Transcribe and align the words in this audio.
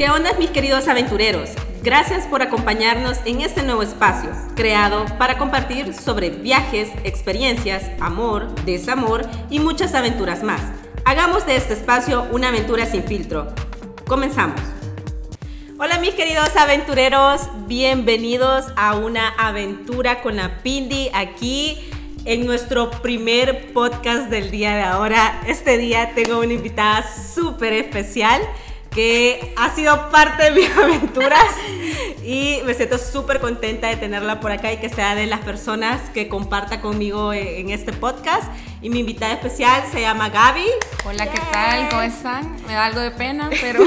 ¿Qué 0.00 0.08
onda 0.08 0.32
mis 0.38 0.48
queridos 0.48 0.88
aventureros? 0.88 1.50
Gracias 1.82 2.26
por 2.26 2.40
acompañarnos 2.40 3.18
en 3.26 3.42
este 3.42 3.62
nuevo 3.62 3.82
espacio, 3.82 4.30
creado 4.56 5.04
para 5.18 5.36
compartir 5.36 5.92
sobre 5.92 6.30
viajes, 6.30 6.88
experiencias, 7.04 7.84
amor, 8.00 8.48
desamor 8.64 9.28
y 9.50 9.60
muchas 9.60 9.94
aventuras 9.94 10.42
más. 10.42 10.62
Hagamos 11.04 11.44
de 11.44 11.56
este 11.56 11.74
espacio 11.74 12.26
una 12.32 12.48
aventura 12.48 12.86
sin 12.86 13.02
filtro. 13.02 13.52
Comenzamos. 14.06 14.62
Hola 15.78 15.98
mis 15.98 16.14
queridos 16.14 16.56
aventureros, 16.56 17.42
bienvenidos 17.66 18.68
a 18.76 18.96
una 18.96 19.28
aventura 19.36 20.22
con 20.22 20.36
la 20.36 20.62
Pindi 20.62 21.10
aquí 21.12 21.76
en 22.24 22.46
nuestro 22.46 22.90
primer 23.02 23.74
podcast 23.74 24.30
del 24.30 24.50
día 24.50 24.76
de 24.76 24.82
ahora. 24.82 25.42
Este 25.46 25.76
día 25.76 26.12
tengo 26.14 26.38
una 26.38 26.54
invitada 26.54 27.04
súper 27.34 27.74
especial 27.74 28.40
que 28.90 29.54
ha 29.56 29.70
sido 29.74 30.10
parte 30.10 30.44
de 30.44 30.50
mis 30.50 30.70
aventuras 30.76 31.54
y 32.24 32.60
me 32.64 32.74
siento 32.74 32.98
súper 32.98 33.40
contenta 33.40 33.88
de 33.88 33.96
tenerla 33.96 34.40
por 34.40 34.52
acá 34.52 34.72
y 34.72 34.78
que 34.78 34.88
sea 34.88 35.14
de 35.14 35.26
las 35.26 35.40
personas 35.40 36.10
que 36.10 36.28
comparta 36.28 36.80
conmigo 36.80 37.32
en 37.32 37.70
este 37.70 37.92
podcast. 37.92 38.44
Y 38.82 38.88
mi 38.88 39.00
invitada 39.00 39.34
especial 39.34 39.82
se 39.92 40.00
llama 40.00 40.30
Gaby. 40.30 40.66
Hola, 41.04 41.30
¿qué 41.30 41.40
tal? 41.52 41.88
¿Cómo 41.90 42.02
están? 42.02 42.56
Me 42.66 42.72
da 42.72 42.86
algo 42.86 43.00
de 43.00 43.10
pena, 43.10 43.50
pero... 43.60 43.80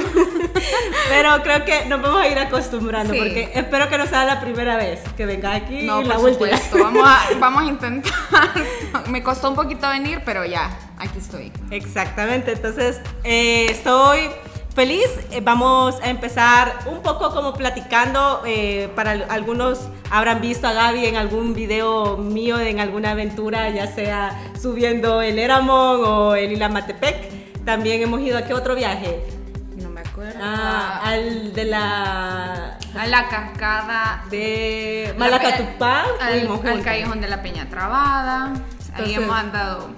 pero 1.09 1.41
creo 1.41 1.65
que 1.65 1.85
nos 1.85 2.01
vamos 2.01 2.21
a 2.21 2.27
ir 2.27 2.37
acostumbrando 2.37 3.13
porque 3.13 3.51
espero 3.55 3.89
que 3.89 3.97
no 3.97 4.05
sea 4.05 4.23
la 4.25 4.39
primera 4.39 4.77
vez 4.77 4.99
que 5.17 5.25
venga 5.25 5.53
aquí. 5.53 5.83
No, 5.83 6.03
por 6.03 6.31
supuesto. 6.31 6.77
Vamos 6.77 7.07
a, 7.07 7.21
vamos 7.39 7.63
a 7.63 7.65
intentar. 7.65 8.13
me 9.09 9.23
costó 9.23 9.49
un 9.49 9.55
poquito 9.55 9.89
venir, 9.89 10.21
pero 10.25 10.45
ya, 10.45 10.77
aquí 10.97 11.17
estoy. 11.17 11.51
Exactamente. 11.71 12.51
Entonces, 12.51 12.99
eh, 13.23 13.67
estoy 13.69 14.29
feliz. 14.73 15.07
Eh, 15.31 15.41
vamos 15.41 15.99
a 16.01 16.09
empezar 16.09 16.79
un 16.85 17.01
poco 17.01 17.31
como 17.33 17.53
platicando. 17.53 18.41
Eh, 18.45 18.89
para 18.95 19.11
algunos 19.29 19.79
habrán 20.11 20.41
visto 20.41 20.67
a 20.67 20.73
Gaby 20.73 21.05
en 21.05 21.15
algún 21.15 21.53
video 21.53 22.17
mío, 22.17 22.59
en 22.59 22.79
alguna 22.79 23.11
aventura, 23.11 23.69
ya 23.69 23.87
sea 23.87 24.37
subiendo 24.59 25.21
el 25.21 25.39
Eramon 25.39 26.03
o 26.03 26.35
el 26.35 26.51
Ilamatepec. 26.51 27.63
También 27.63 28.01
hemos 28.01 28.21
ido 28.21 28.37
a 28.37 28.43
qué 28.43 28.53
otro 28.53 28.75
viaje. 28.75 29.23
No 29.77 29.89
me 29.89 30.01
acuerdo. 30.01 30.39
Ah, 30.41 31.01
al 31.03 31.53
de 31.53 31.65
la. 31.65 32.77
A 32.95 33.07
la 33.07 33.27
cascada 33.27 34.23
de 34.29 35.15
Malacatupá. 35.17 36.05
Al, 36.21 36.47
al 36.67 36.83
callejón 36.83 37.21
de 37.21 37.27
la 37.27 37.41
Peña 37.41 37.69
Trabada. 37.69 38.53
Ahí 38.95 39.15
hemos 39.15 39.35
andado 39.35 39.89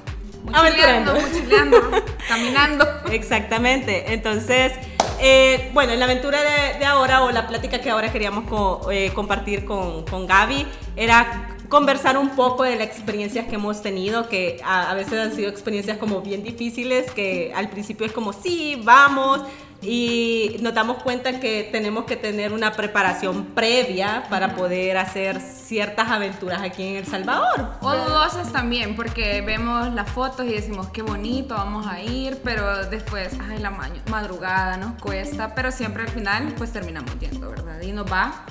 Mochileando, 0.51 1.13
caminando. 2.27 2.85
Exactamente. 3.11 4.13
Entonces, 4.13 4.73
eh, 5.19 5.69
bueno, 5.73 5.93
en 5.93 5.99
la 5.99 6.05
aventura 6.05 6.39
de, 6.41 6.85
ahora 6.85 7.23
o 7.23 7.31
la 7.31 7.47
plática 7.47 7.79
que 7.79 7.89
ahora 7.89 8.11
queríamos 8.11 8.45
eh, 8.91 9.11
compartir 9.13 9.65
con, 9.65 10.05
con 10.05 10.27
Gaby 10.27 10.65
era 10.95 11.55
conversar 11.69 12.17
un 12.17 12.29
poco 12.29 12.63
de 12.63 12.75
las 12.75 12.87
experiencias 12.87 13.47
que 13.47 13.55
hemos 13.55 13.81
tenido, 13.81 14.29
que 14.29 14.61
a, 14.63 14.91
a, 14.91 14.93
veces 14.93 15.19
han 15.19 15.35
sido 15.35 15.49
experiencias 15.49 15.97
como 15.97 16.21
bien 16.21 16.43
difíciles, 16.43 17.09
que 17.11 17.52
al 17.55 17.69
principio 17.69 18.05
es 18.05 18.11
como, 18.11 18.33
sí, 18.33 18.80
vamos, 18.83 19.41
y 19.86 20.58
nos 20.61 20.73
damos 20.73 21.02
cuenta 21.03 21.39
que 21.39 21.69
tenemos 21.72 22.05
que 22.05 22.16
tener 22.16 22.53
una 22.53 22.72
preparación 22.72 23.45
previa 23.47 24.23
para 24.30 24.55
poder 24.55 24.97
hacer 24.97 25.39
ciertas 25.39 26.09
aventuras 26.09 26.61
aquí 26.61 26.83
en 26.83 26.95
El 26.95 27.05
Salvador. 27.05 27.72
O 27.81 27.92
dudosas 27.95 28.52
también, 28.52 28.95
porque 28.95 29.42
vemos 29.42 29.94
las 29.94 30.09
fotos 30.09 30.45
y 30.45 30.53
decimos 30.53 30.89
qué 30.89 31.02
bonito, 31.02 31.55
vamos 31.55 31.88
a 31.88 32.02
ir, 32.02 32.39
pero 32.44 32.86
después, 32.86 33.33
ay, 33.50 33.59
la 33.59 33.72
madrugada 34.09 34.77
nos 34.77 35.02
cuesta, 35.02 35.53
pero 35.55 35.72
siempre 35.72 36.03
al 36.03 36.09
final 36.09 36.53
pues 36.58 36.72
terminamos 36.72 37.17
yendo, 37.20 37.49
¿verdad? 37.49 37.81
Y 37.81 37.92
nos 37.92 38.11
va 38.11 38.45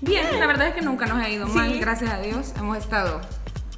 bien, 0.00 0.38
la 0.38 0.46
verdad 0.46 0.68
es 0.68 0.74
que 0.74 0.82
nunca 0.82 1.06
nos 1.06 1.18
ha 1.18 1.28
ido 1.28 1.46
mal, 1.46 1.78
gracias 1.78 2.12
a 2.12 2.20
Dios, 2.20 2.52
hemos 2.58 2.76
estado 2.76 3.20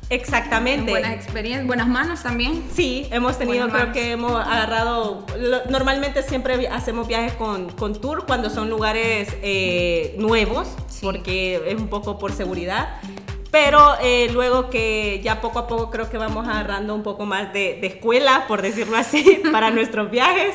Exactamente. 0.09 0.91
Buenas 0.91 1.13
experiencias, 1.13 1.67
buenas 1.67 1.89
manos 1.89 2.23
también. 2.23 2.63
Sí, 2.73 3.09
hemos 3.11 3.39
tenido, 3.39 3.69
creo 3.69 3.93
que 3.93 4.13
hemos 4.13 4.33
agarrado, 4.33 5.27
normalmente 5.69 6.23
siempre 6.23 6.69
hacemos 6.69 7.09
viajes 7.09 7.33
con, 7.33 7.71
con 7.73 8.01
tour 8.01 8.25
cuando 8.27 8.51
son 8.51 8.71
lugares 8.71 9.29
eh, 9.43 10.15
nuevos, 10.19 10.69
porque 11.03 11.63
es 11.67 11.75
un 11.75 11.89
poco 11.89 12.19
por 12.19 12.33
seguridad. 12.33 13.01
Pero 13.51 13.95
eh, 14.03 14.29
luego 14.33 14.71
que 14.71 15.21
ya 15.23 15.41
poco 15.41 15.61
a 15.61 15.67
poco 15.67 15.91
creo 15.91 16.11
que 16.11 16.19
vamos 16.19 16.47
agarrando 16.47 16.95
un 16.95 17.03
poco 17.03 17.27
más 17.27 17.53
de, 17.53 17.79
de 17.81 17.87
escuela, 17.87 18.45
por 18.49 18.63
decirlo 18.63 18.97
así, 18.97 19.41
para 19.53 19.71
nuestros 19.71 20.11
viajes. 20.11 20.55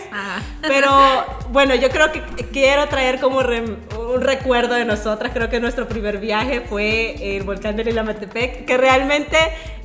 Pero 0.61 0.91
bueno, 1.49 1.75
yo 1.75 1.89
creo 1.89 2.11
que 2.11 2.21
quiero 2.51 2.87
traer 2.87 3.19
como 3.19 3.39
un 3.39 4.21
recuerdo 4.21 4.75
de 4.75 4.85
nosotras. 4.85 5.31
Creo 5.33 5.49
que 5.49 5.59
nuestro 5.59 5.87
primer 5.87 6.19
viaje 6.19 6.61
fue 6.61 7.37
el 7.37 7.43
volcán 7.43 7.75
de 7.75 7.85
Lilamatepec, 7.85 8.65
que 8.65 8.77
realmente 8.77 9.37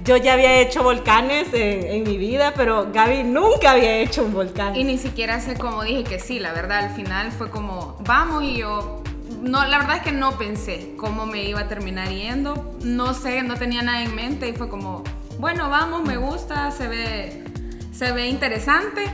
yo 0.05 0.17
ya 0.17 0.35
había 0.35 0.61
hecho 0.61 0.83
volcanes 0.83 1.49
en, 1.53 1.85
en, 1.85 2.03
mi 2.05 2.17
vida, 2.17 2.53
pero 2.55 2.93
Gaby 2.93 3.25
nunca 3.25 3.73
había 3.73 3.99
hecho 3.99 4.25
un 4.25 4.33
volcán. 4.33 4.77
Y 4.77 4.85
ni 4.85 4.99
siquiera 4.99 5.41
sé 5.41 5.57
cómo 5.57 5.83
dije 5.83 6.05
que 6.05 6.19
sí, 6.19 6.39
la 6.39 6.53
verdad, 6.53 6.85
al 6.85 6.95
final 6.95 7.33
fue 7.33 7.51
como, 7.51 7.97
vamos 8.05 8.45
y 8.45 8.59
yo 8.59 9.03
no, 9.43 9.65
la 9.67 9.79
verdad 9.79 9.97
es 9.97 10.03
que 10.03 10.13
no 10.13 10.39
pensé 10.39 10.95
cómo 10.97 11.27
me 11.27 11.45
iba 11.45 11.61
a 11.61 11.69
terminar 11.69 12.09
yendo. 12.09 12.77
No 12.83 13.15
sé, 13.15 13.43
no 13.43 13.57
tenía 13.57 13.83
nada 13.83 14.03
en 14.03 14.15
mente 14.15 14.49
y 14.49 14.53
fue 14.53 14.69
como, 14.69 15.05
bueno, 15.39 15.69
vamos, 15.71 16.03
me 16.03 16.17
gusta, 16.17 16.71
se 16.71 16.89
ve, 16.89 17.45
se 17.93 18.13
ve 18.13 18.29
interesante, 18.29 19.05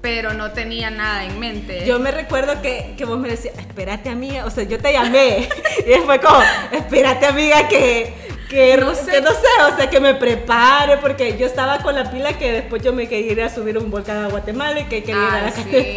pero 0.00 0.32
no 0.32 0.52
tenía 0.52 0.90
nada 0.90 1.24
en 1.24 1.38
mente. 1.38 1.84
Yo 1.86 1.98
me 1.98 2.10
recuerdo 2.10 2.62
que, 2.62 2.94
que 2.96 3.04
vos 3.04 3.18
me 3.18 3.28
decías, 3.28 3.56
espérate 3.58 4.08
amiga, 4.08 4.46
o 4.46 4.50
sea, 4.50 4.64
yo 4.64 4.78
te 4.78 4.92
llamé 4.92 5.48
y 5.86 6.00
fue 6.04 6.20
como, 6.20 6.40
espérate 6.72 7.26
amiga 7.26 7.68
que... 7.68 8.30
Que 8.50 8.76
no, 8.78 8.92
sé. 8.96 9.12
que 9.12 9.20
no 9.20 9.30
sé, 9.30 9.62
o 9.72 9.76
sea, 9.76 9.88
que 9.88 10.00
me 10.00 10.12
prepare, 10.16 10.96
porque 10.96 11.38
yo 11.38 11.46
estaba 11.46 11.78
con 11.84 11.94
la 11.94 12.10
pila 12.10 12.36
que 12.36 12.50
después 12.50 12.82
yo 12.82 12.92
me 12.92 13.08
quería 13.08 13.30
ir 13.30 13.42
a 13.42 13.48
subir 13.48 13.78
un 13.78 13.92
volcán 13.92 14.24
a 14.24 14.28
Guatemala 14.28 14.80
y 14.80 14.84
que 14.86 15.04
quería 15.04 15.22
ir 15.22 15.34
a 15.34 15.42
la 15.42 15.46
ah, 15.46 15.52
sí, 15.52 15.62
sí. 15.70 15.94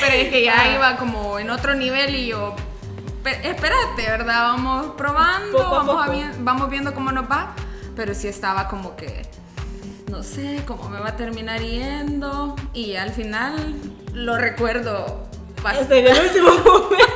Pero 0.00 0.16
es 0.16 0.28
que 0.28 0.42
ya 0.42 0.60
ah. 0.60 0.74
iba 0.74 0.96
como 0.96 1.38
en 1.38 1.50
otro 1.50 1.76
nivel 1.76 2.16
y 2.16 2.26
yo, 2.26 2.56
espérate, 3.30 4.02
¿verdad? 4.02 4.42
Vamos 4.42 4.94
probando, 4.96 5.58
vamos, 5.70 6.06
vamos 6.40 6.70
viendo 6.70 6.94
cómo 6.94 7.12
nos 7.12 7.30
va, 7.30 7.54
pero 7.96 8.14
sí 8.14 8.28
estaba 8.28 8.68
como 8.68 8.96
que, 8.96 9.22
no 10.10 10.22
sé, 10.22 10.62
cómo 10.66 10.88
me 10.88 10.98
va 11.00 11.10
a 11.10 11.16
terminar 11.16 11.60
yendo 11.60 12.56
y 12.72 12.96
al 12.96 13.10
final 13.10 13.74
lo 14.12 14.36
recuerdo 14.36 15.28
bastante. 15.62 16.00
en 16.00 16.06
el 16.06 16.26
último 16.26 16.50
momento. 16.64 17.06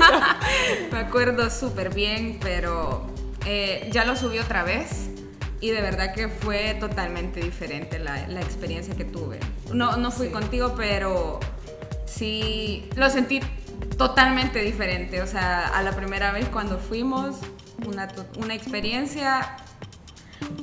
me 0.90 0.98
acuerdo 0.98 1.50
súper 1.50 1.94
bien, 1.94 2.38
pero 2.40 3.06
eh, 3.46 3.88
ya 3.92 4.04
lo 4.04 4.16
subí 4.16 4.38
otra 4.38 4.62
vez 4.62 5.10
y 5.60 5.70
de 5.70 5.80
verdad 5.80 6.12
que 6.12 6.28
fue 6.28 6.76
totalmente 6.80 7.40
diferente 7.40 7.98
la, 7.98 8.26
la 8.28 8.40
experiencia 8.40 8.96
que 8.96 9.04
tuve. 9.04 9.38
No, 9.72 9.96
no 9.96 10.10
fui 10.10 10.28
contigo, 10.30 10.74
pero 10.76 11.38
sí 12.04 12.88
lo 12.96 13.08
sentí 13.08 13.40
totalmente 13.96 14.60
diferente. 14.60 15.22
O 15.22 15.26
sea, 15.26 15.68
a 15.68 15.82
la 15.82 15.92
primera 15.92 16.32
vez 16.32 16.48
cuando 16.48 16.78
fuimos, 16.78 17.36
una, 17.86 18.08
una 18.36 18.54
experiencia. 18.54 19.56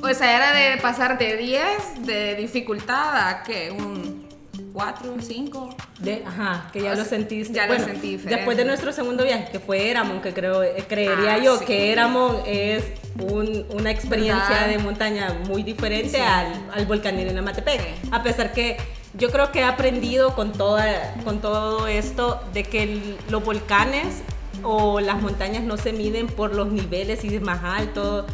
O 0.02 0.14
sea, 0.14 0.36
era 0.36 0.54
de 0.54 0.82
pasar 0.82 1.18
de 1.18 1.38
10 1.38 2.06
de 2.06 2.36
dificultad 2.36 3.30
a 3.30 3.44
que 3.44 3.72
un 3.72 4.28
4, 4.74 5.16
5. 5.20 5.76
De, 6.00 6.24
ajá, 6.26 6.70
que 6.72 6.82
ya 6.82 6.96
lo 6.96 7.04
sentiste. 7.04 7.54
Ya 7.54 7.68
lo 7.68 7.78
sentí 7.80 8.12
diferente. 8.12 8.36
Después 8.36 8.58
de 8.58 8.66
nuestro 8.66 8.92
segundo 8.92 9.24
viaje, 9.24 9.50
que 9.52 9.60
fue 9.60 9.90
Eramon, 9.90 10.22
que 10.22 10.34
creo, 10.34 10.64
eh, 10.64 10.86
creería 10.88 11.34
ah, 11.34 11.38
yo 11.40 11.60
que 11.60 11.92
Eramon 11.92 12.44
es 12.46 12.86
un, 13.20 13.66
una 13.72 13.92
experiencia 13.92 14.68
de 14.68 14.78
montaña 14.78 15.34
muy 15.48 15.64
diferente 15.64 16.22
al, 16.22 16.70
al 16.74 16.86
volcán 16.86 17.18
de 17.18 17.34
Namatepec. 17.34 17.82
A 18.12 18.24
pesar 18.24 18.54
que 18.54 18.78
yo 19.18 19.32
creo 19.32 19.52
que 19.52 19.60
he 19.60 19.64
aprendido 19.64 20.36
con, 20.36 20.52
toda, 20.52 21.16
con 21.24 21.40
todo 21.40 21.88
esto 21.88 22.40
de 22.54 22.64
que 22.64 23.18
los 23.30 23.44
volcanes 23.44 24.22
o 24.64 25.00
las 25.00 25.22
montañas 25.22 25.64
no 25.64 25.78
se 25.78 25.94
miden 25.94 26.28
por 26.28 26.54
los 26.54 26.72
niveles 26.72 27.24
y 27.24 27.36
es 27.36 27.42
más 27.42 27.64
alto, 27.64 28.26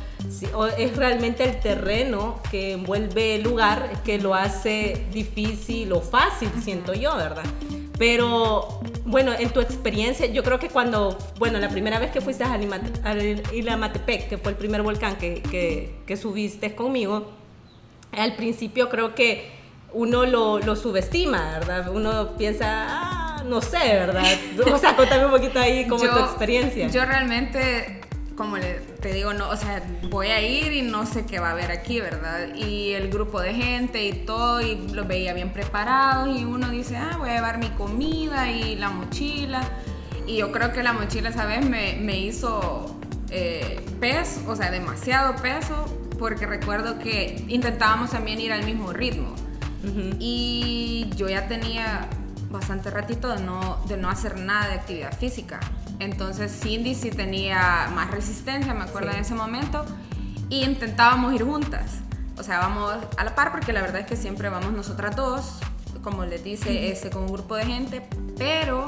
es 0.78 0.96
realmente 0.96 1.44
el 1.44 1.60
terreno 1.60 2.42
que 2.50 2.74
envuelve 2.74 3.36
el 3.36 3.44
lugar 3.44 4.02
que 4.04 4.20
lo 4.20 4.34
hace 4.34 5.06
difícil 5.12 5.92
o 5.94 6.02
fácil, 6.02 6.50
siento 6.62 6.94
yo, 6.94 7.16
¿verdad? 7.16 7.46
Pero 7.98 8.82
bueno, 9.06 9.32
en 9.38 9.50
tu 9.52 9.62
experiencia, 9.62 10.26
yo 10.26 10.44
creo 10.44 10.60
que 10.60 10.68
cuando, 10.68 11.18
bueno, 11.38 11.60
la 11.60 11.70
primera 11.70 12.00
vez 12.00 12.12
que 12.12 12.20
fuiste 12.20 12.44
a 12.44 12.60
Ilamatepec, 13.54 14.28
que 14.28 14.38
fue 14.38 14.52
el 14.52 14.58
primer 14.58 14.82
volcán 14.82 15.16
que, 15.16 15.42
que, 15.44 15.96
que 16.06 16.18
subiste 16.18 16.76
conmigo, 16.76 17.32
al 18.12 18.36
principio 18.36 18.90
creo 18.90 19.16
que 19.16 19.55
uno 19.96 20.26
lo, 20.26 20.60
lo 20.60 20.76
subestima, 20.76 21.52
¿verdad? 21.58 21.90
Uno 21.90 22.36
piensa, 22.38 22.86
ah, 22.90 23.44
no 23.48 23.62
sé, 23.62 23.78
¿verdad? 23.78 24.26
O 24.72 24.78
sea, 24.78 24.96
contame 24.96 25.26
un 25.26 25.32
poquito 25.32 25.58
ahí 25.58 25.88
como 25.88 26.04
tu 26.04 26.20
experiencia. 26.20 26.90
Yo 26.90 27.06
realmente, 27.06 28.02
como 28.36 28.58
le, 28.58 28.74
te 29.02 29.14
digo, 29.14 29.34
no, 29.34 29.50
o 29.50 29.56
sea, 29.56 29.82
voy 30.10 30.28
a 30.28 30.42
ir 30.42 30.74
y 30.74 30.82
no 30.82 31.06
sé 31.06 31.26
qué 31.26 31.40
va 31.40 31.50
a 31.50 31.52
haber 31.52 31.72
aquí, 31.72 32.02
¿verdad? 32.02 32.54
Y 32.56 32.92
el 32.92 33.10
grupo 33.10 33.40
de 33.40 33.54
gente 33.54 34.06
y 34.06 34.12
todo, 34.12 34.62
y 34.62 34.76
los 34.90 35.08
veía 35.08 35.34
bien 35.34 35.54
preparados 35.54 36.38
y 36.38 36.44
uno 36.44 36.70
dice, 36.70 36.98
ah, 36.98 37.16
voy 37.18 37.30
a 37.30 37.36
llevar 37.36 37.58
mi 37.58 37.70
comida 37.70 38.52
y 38.52 38.76
la 38.76 38.90
mochila. 38.90 39.62
Y 40.28 40.38
yo 40.38 40.52
creo 40.52 40.74
que 40.74 40.84
la 40.84 40.92
mochila 40.92 41.30
esa 41.30 41.46
vez 41.46 41.66
me, 41.66 41.96
me 42.02 42.18
hizo 42.18 42.98
eh, 43.30 43.80
peso, 44.02 44.42
o 44.46 44.56
sea, 44.58 44.72
demasiado 44.72 45.38
peso, 45.38 45.86
porque 46.20 46.46
recuerdo 46.46 47.00
que 47.00 47.46
intentábamos 47.48 48.12
también 48.12 48.42
ir 48.42 48.52
al 48.52 48.66
mismo 48.66 48.92
ritmo. 48.92 49.34
Y 50.20 51.10
yo 51.16 51.30
ya 51.30 51.48
tenía 51.48 52.08
bastante 52.50 52.90
ratito 52.90 53.34
de 53.36 53.42
no, 53.44 53.82
de 53.88 53.98
no 53.98 54.10
hacer 54.10 54.38
nada 54.38 54.68
de 54.68 54.74
actividad 54.76 55.18
física. 55.18 55.60
Entonces 56.00 56.52
Cindy 56.62 56.96
sí 56.96 57.10
tenía 57.10 57.90
más 57.94 58.12
resistencia, 58.12 58.74
me 58.74 58.84
acuerdo 58.84 59.12
en 59.12 59.18
ese 59.18 59.36
momento, 59.36 59.86
y 60.50 60.64
intentábamos 60.64 61.34
ir 61.34 61.44
juntas. 61.44 62.00
O 62.38 62.44
sea, 62.44 62.60
vamos 62.60 62.94
a 63.18 63.24
la 63.24 63.36
par 63.36 63.52
porque 63.52 63.72
la 63.72 63.82
verdad 63.82 64.02
es 64.02 64.08
que 64.08 64.16
siempre 64.16 64.50
vamos 64.50 64.74
nosotras 64.74 65.16
dos, 65.16 65.60
como 66.04 66.26
les 66.26 66.44
dice, 66.44 66.92
ese, 66.92 67.10
con 67.10 67.24
un 67.24 67.32
grupo 67.32 67.56
de 67.56 67.66
gente, 67.66 68.08
pero 68.38 68.86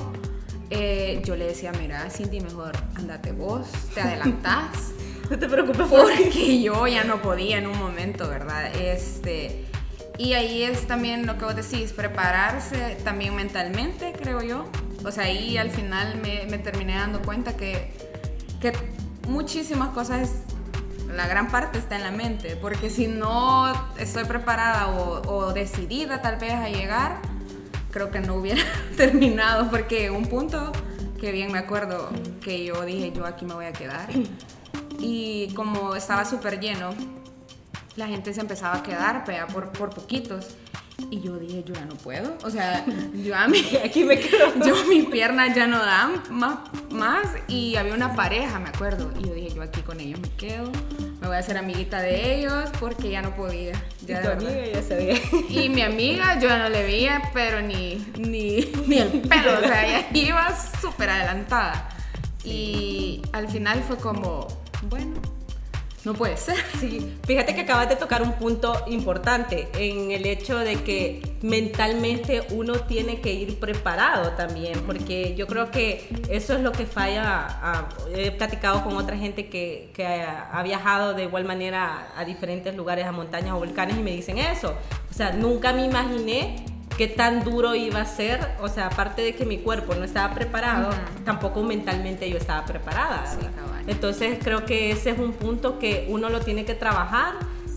eh, 0.70 1.22
yo 1.26 1.36
le 1.36 1.48
decía, 1.48 1.72
mira, 1.80 2.10
Cindy, 2.10 2.42
mejor 2.42 2.74
andate 2.96 3.32
vos, 3.32 3.68
te 3.94 4.02
adelantás. 4.02 4.92
no 5.30 5.40
te 5.40 5.48
preocupes 5.48 5.88
porque 5.88 6.62
yo 6.62 6.88
ya 6.88 7.04
no 7.04 7.22
podía 7.22 7.58
en 7.58 7.68
un 7.68 7.78
momento, 7.78 8.28
¿verdad? 8.28 8.76
Este, 8.76 9.66
y 10.18 10.34
ahí 10.34 10.64
es 10.64 10.88
también 10.88 11.26
lo 11.26 11.38
que 11.38 11.46
vos 11.46 11.56
decís, 11.56 11.94
prepararse 11.94 12.98
también 13.04 13.36
mentalmente, 13.36 14.14
creo 14.14 14.42
yo. 14.42 14.66
O 15.06 15.12
sea, 15.12 15.26
ahí 15.26 15.58
al 15.58 15.70
final 15.70 16.20
me, 16.22 16.58
terminé 16.58 16.96
dando 16.96 17.22
cuenta 17.22 17.56
que, 17.56 17.92
que 18.60 18.74
muchísimas 19.28 19.90
cosas 19.90 20.32
la 21.16 21.28
gran 21.28 21.50
parte 21.50 21.78
está 21.78 21.96
en 21.96 22.04
la 22.04 22.12
mente, 22.12 22.56
porque 22.56 22.90
si 22.90 23.08
no 23.08 23.72
estoy 23.98 24.26
preparada 24.26 24.88
o, 24.88 25.22
o, 25.32 25.54
decidida 25.54 26.22
tal 26.22 26.38
vez 26.38 26.54
a 26.54 26.68
llegar, 26.68 27.20
creo 27.92 28.12
que 28.12 28.20
no 28.20 28.36
hubiera 28.36 28.62
terminado, 28.98 29.70
porque 29.70 30.10
un 30.12 30.26
punto 30.26 30.72
que 31.20 31.32
bien 31.32 31.52
me 31.52 31.60
acuerdo 31.60 32.10
que 32.42 32.66
yo 32.66 32.84
dije, 32.84 33.12
yo 33.16 33.26
aquí 33.26 33.46
me 33.46 33.54
voy 33.54 33.66
a 33.66 33.74
quedar, 33.74 34.10
y 35.00 35.54
como 35.54 35.96
estaba 35.96 36.26
súper 36.26 36.60
lleno, 36.60 36.94
la 37.98 38.08
gente 38.08 38.34
se 38.34 38.42
empezaba 38.42 38.78
a 38.78 38.84
quedar, 38.84 39.26
pega 39.26 39.48
por, 39.48 39.72
por 39.72 39.90
poquitos. 39.90 40.56
Y 41.12 41.22
yo 41.22 41.38
dije, 41.38 41.64
yo 41.64 41.74
ya 41.76 41.86
no 41.86 41.96
puedo. 41.96 42.38
O 42.44 42.50
sea, 42.50 42.86
yo 43.14 43.36
a 43.36 43.48
mí, 43.48 43.64
aquí 43.84 44.04
me 44.04 44.20
quedo. 44.20 44.54
Yo, 44.66 44.86
mis 44.86 45.06
piernas 45.06 45.56
ya 45.56 45.68
no 45.68 45.84
dan 45.84 46.24
más, 46.30 46.60
más. 46.90 47.28
Y 47.48 47.76
había 47.76 47.94
una 47.94 48.16
pareja, 48.16 48.60
me 48.60 48.70
acuerdo. 48.70 49.12
Y 49.20 49.28
yo 49.28 49.34
dije, 49.34 49.50
yo 49.56 49.62
aquí 49.62 49.82
con 49.82 50.00
ellos 50.00 50.20
me 50.20 50.30
quedo. 50.30 50.72
Me 51.22 51.28
voy 51.28 51.36
a 51.36 51.40
hacer 51.40 51.58
amiguita 51.58 52.02
de 52.02 52.36
ellos 52.36 52.70
porque 52.80 53.10
ya 53.10 53.22
no 53.22 53.36
podía. 53.36 53.74
Ya 54.06 54.20
y 54.20 54.24
tu 54.24 54.30
amiga 54.32 54.66
ya 54.74 54.84
sabía. 54.84 55.16
Y 55.50 55.70
mi 55.70 55.82
amiga, 55.82 56.40
yo 56.40 56.50
ya 56.50 56.60
no 56.60 56.70
le 56.70 56.84
veía, 56.84 57.32
pero 57.34 57.62
ni, 57.62 58.06
ni, 58.18 58.72
ni 58.88 59.00
el 59.00 59.22
pelo. 59.22 59.58
O 59.58 59.62
sea, 59.62 59.86
ella 59.88 60.08
iba 60.14 60.56
súper 60.82 61.10
adelantada. 61.10 61.90
Y 62.44 63.22
al 63.34 63.48
final 63.50 63.84
fue 63.84 63.98
como, 63.98 64.48
bueno, 64.90 65.22
no 66.06 66.14
puede 66.14 66.38
ser. 66.38 66.56
Sí, 66.80 67.18
fíjate 67.26 67.56
que 67.56 67.62
acabas 67.62 67.90
de 67.90 67.96
tocar 67.96 68.22
un 68.22 68.34
punto 68.34 68.84
importante 68.88 69.68
en 69.74 70.12
el 70.12 70.28
hecho 70.28 70.60
de 70.60 70.76
que 70.84 71.22
mentalmente 71.42 72.46
uno 72.52 72.76
tiene 72.82 73.20
que 73.20 73.34
ir 73.34 73.60
preparado 73.60 74.32
también, 74.34 74.80
porque 74.82 75.34
yo 75.36 75.48
creo 75.48 75.72
que 75.72 76.08
eso 76.30 76.54
es 76.54 76.62
lo 76.62 76.72
que 76.72 76.86
falla. 76.86 77.88
he 78.14 78.32
platicado 78.32 78.84
con 78.84 78.96
otra 78.96 79.18
gente 79.18 79.50
que, 79.50 79.90
que 79.96 80.06
ha, 80.06 80.62
viajado 80.62 81.16
de 81.16 81.24
igual 81.24 81.46
manera 81.46 82.10
a 82.16 82.26
diferentes 82.26 82.76
lugares, 82.76 83.06
a 83.06 83.12
montañas 83.12 83.54
o 83.54 83.58
volcanes, 83.58 83.98
y 83.98 84.02
me 84.02 84.12
dicen 84.12 84.38
eso. 84.38 84.76
O 85.10 85.14
sea, 85.14 85.32
nunca 85.32 85.74
me 85.74 85.86
imaginé 85.86 86.64
qué 86.98 87.08
tan 87.08 87.44
duro 87.44 87.76
iba 87.76 88.02
a 88.02 88.06
ser, 88.06 88.40
o 88.60 88.68
sea, 88.68 88.88
aparte 88.88 89.22
de 89.22 89.36
que 89.36 89.46
mi 89.46 89.60
cuerpo 89.60 89.94
no 89.94 90.04
estaba 90.04 90.34
preparado, 90.34 90.90
tampoco 91.24 91.62
mentalmente 91.64 92.30
yo 92.30 92.38
estaba 92.38 92.66
preparada. 92.66 93.24
Entonces 93.86 94.40
creo 94.44 94.66
que 94.66 94.92
ese 94.92 95.12
es 95.12 95.20
un 95.20 95.34
punto 95.34 95.80
que 95.80 96.08
uno 96.10 96.30
lo 96.30 96.42
tiene 96.42 96.66
que 96.66 96.74
trabajar 96.74 97.36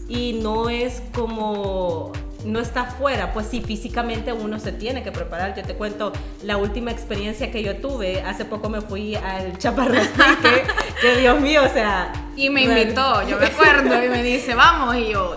y 0.08 0.40
no 0.42 0.70
es 0.70 1.02
como 1.14 2.12
no 2.44 2.58
está 2.58 2.84
fuera, 2.86 3.32
pues 3.34 3.46
sí, 3.46 3.60
físicamente 3.60 4.32
uno 4.32 4.58
se 4.58 4.72
tiene 4.72 5.02
que 5.02 5.12
preparar. 5.12 5.54
Yo 5.54 5.62
te 5.62 5.74
cuento 5.74 6.12
la 6.42 6.56
última 6.56 6.90
experiencia 6.90 7.50
que 7.50 7.62
yo 7.62 7.76
tuve. 7.76 8.22
Hace 8.22 8.46
poco 8.46 8.70
me 8.70 8.80
fui 8.80 9.14
al 9.14 9.58
Chaparrastique, 9.58 10.64
que 11.02 11.16
Dios 11.16 11.38
mío, 11.40 11.62
o 11.64 11.68
sea. 11.68 12.12
Y 12.36 12.48
me 12.48 12.62
invitó, 12.62 13.28
yo 13.28 13.38
me 13.38 13.46
acuerdo, 13.46 14.02
y 14.02 14.08
me 14.08 14.22
dice, 14.22 14.54
vamos, 14.54 14.96
y 14.96 15.10
yo, 15.10 15.36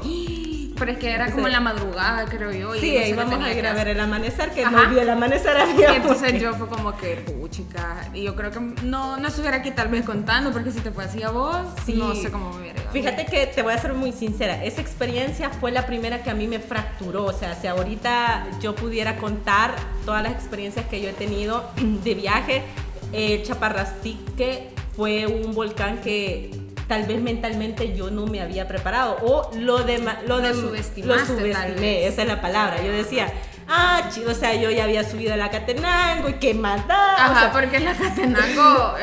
pero 0.78 0.92
es 0.92 0.98
que 0.98 1.12
era 1.12 1.32
como 1.32 1.48
en 1.48 1.54
la 1.54 1.60
madrugada, 1.60 2.26
creo 2.26 2.52
yo. 2.52 2.76
Y 2.76 2.80
sí, 2.80 2.98
íbamos 3.08 3.44
a 3.44 3.54
ir 3.54 3.66
a 3.66 3.74
ver 3.74 3.90
el 3.90 4.00
amanecer, 4.00 4.52
que 4.52 4.66
no 4.66 4.90
vi 4.90 5.00
el 5.00 5.10
amanecer 5.10 5.58
había. 5.58 5.96
Entonces 5.96 6.42
yo 6.42 6.54
fue 6.56 6.68
como 6.68 6.96
que, 6.98 7.16
puchica. 7.18 8.10
Y 8.14 8.24
yo 8.24 8.36
creo 8.36 8.52
que 8.52 8.60
no, 8.84 9.18
no 9.18 9.28
estuviera 9.28 9.58
aquí 9.58 9.72
tal 9.72 9.90
vez 9.90 10.06
contando, 10.06 10.52
porque 10.52 10.72
si 10.72 10.80
te 10.82 10.92
fue 10.92 11.06
así 11.06 11.24
a 11.24 11.30
vos, 11.30 11.58
no 11.88 12.16
sé 12.16 12.32
cómo 12.32 12.52
me 12.52 12.62
hubiera 12.62 12.82
ido. 12.82 12.92
Fíjate 12.92 13.26
que 13.26 13.48
te 13.48 13.62
voy 13.62 13.74
a 13.74 13.78
ser 13.78 13.94
muy 13.94 14.12
sincera. 14.12 14.64
Esa 14.64 14.82
experiencia 14.82 15.50
fue 15.50 15.72
la 15.72 15.86
primera 15.86 16.24
que 16.24 16.30
a 16.30 16.34
mí 16.34 16.48
me 16.48 16.60
fracturó. 16.60 17.26
O 17.26 17.34
sea, 17.34 17.56
si 17.56 17.68
ahorita 17.68 18.48
yo 18.62 18.76
pudiera 18.76 19.18
contar 19.18 19.76
todas 20.06 20.24
las 20.24 20.34
experiencias 20.34 20.86
que 20.88 21.02
yo 21.02 21.10
he 21.10 21.14
tenido 21.14 21.70
de 22.04 22.16
viaje, 22.16 22.64
el 23.12 23.44
Chaparrastique 23.44 24.70
fue 24.96 25.28
un 25.28 25.54
volcán 25.54 26.02
que 26.02 26.63
tal 26.88 27.06
vez 27.06 27.22
mentalmente 27.22 27.96
yo 27.96 28.10
no 28.10 28.26
me 28.26 28.42
había 28.42 28.68
preparado 28.68 29.18
o 29.22 29.52
lo 29.56 29.84
de 29.84 30.00
lo, 30.28 30.42
de, 30.42 30.50
lo 30.50 30.56
subestimé, 30.56 32.06
esa 32.06 32.22
es 32.22 32.28
la 32.28 32.42
palabra. 32.42 32.82
Yo 32.84 32.92
decía, 32.92 33.32
ah, 33.68 34.10
chido, 34.10 34.32
o 34.32 34.36
sea, 34.36 34.56
yo 34.56 34.70
ya 34.70 34.84
había 34.84 35.04
subido 35.04 35.34
a 35.34 35.38
la 35.38 35.50
Catenango 35.50 36.30
y 36.30 36.34
qué 36.34 36.54
maldad. 36.54 37.16
Ajá, 37.18 37.52
porque 37.52 37.80
la 37.80 37.94
Catenango, 37.94 38.96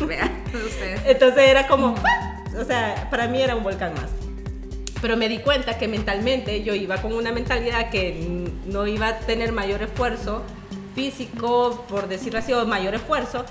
vean 0.06 0.42
ustedes. 0.52 1.00
Entonces 1.04 1.48
era 1.48 1.66
como, 1.66 1.94
o 2.58 2.64
sea, 2.64 3.08
para 3.10 3.28
mí 3.28 3.42
era 3.42 3.56
un 3.56 3.62
volcán 3.62 3.94
más. 3.94 4.10
Pero 5.00 5.16
me 5.16 5.28
di 5.28 5.38
cuenta 5.38 5.78
que 5.78 5.88
mentalmente 5.88 6.62
yo 6.62 6.74
iba 6.74 6.98
con 7.02 7.12
una 7.12 7.32
mentalidad 7.32 7.90
que 7.90 8.48
no 8.66 8.86
iba 8.86 9.08
a 9.08 9.18
tener 9.18 9.50
mayor 9.50 9.82
esfuerzo 9.82 10.44
físico, 10.94 11.84
por 11.88 12.06
decirlo 12.06 12.38
así, 12.38 12.52
o 12.52 12.64
mayor 12.66 12.94
esfuerzo, 12.94 13.44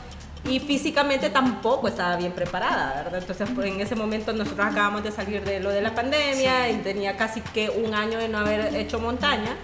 y 0.50 0.60
físicamente 0.60 1.30
tampoco 1.30 1.88
estaba 1.88 2.16
bien 2.16 2.32
preparada, 2.32 3.04
¿verdad? 3.04 3.20
Entonces 3.20 3.48
pues, 3.54 3.68
en 3.68 3.80
ese 3.80 3.96
momento 3.96 4.34
nosotros 4.34 4.66
acabamos 4.66 5.04
de 5.04 5.12
salir 5.12 5.44
de 5.44 5.60
lo 5.60 5.70
de 5.70 5.82
la 5.82 5.94
pandemia 5.94 6.70
y 6.70 6.78
tenía 6.78 7.16
casi 7.16 7.42
que 7.42 7.70
un 7.70 7.94
año 7.94 8.18
de 8.18 8.28
no 8.28 8.40
haber 8.40 8.76
hecho 8.76 9.00
montaña 9.00 9.56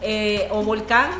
eh, 0.00 0.48
o 0.50 0.62
volcán 0.62 1.10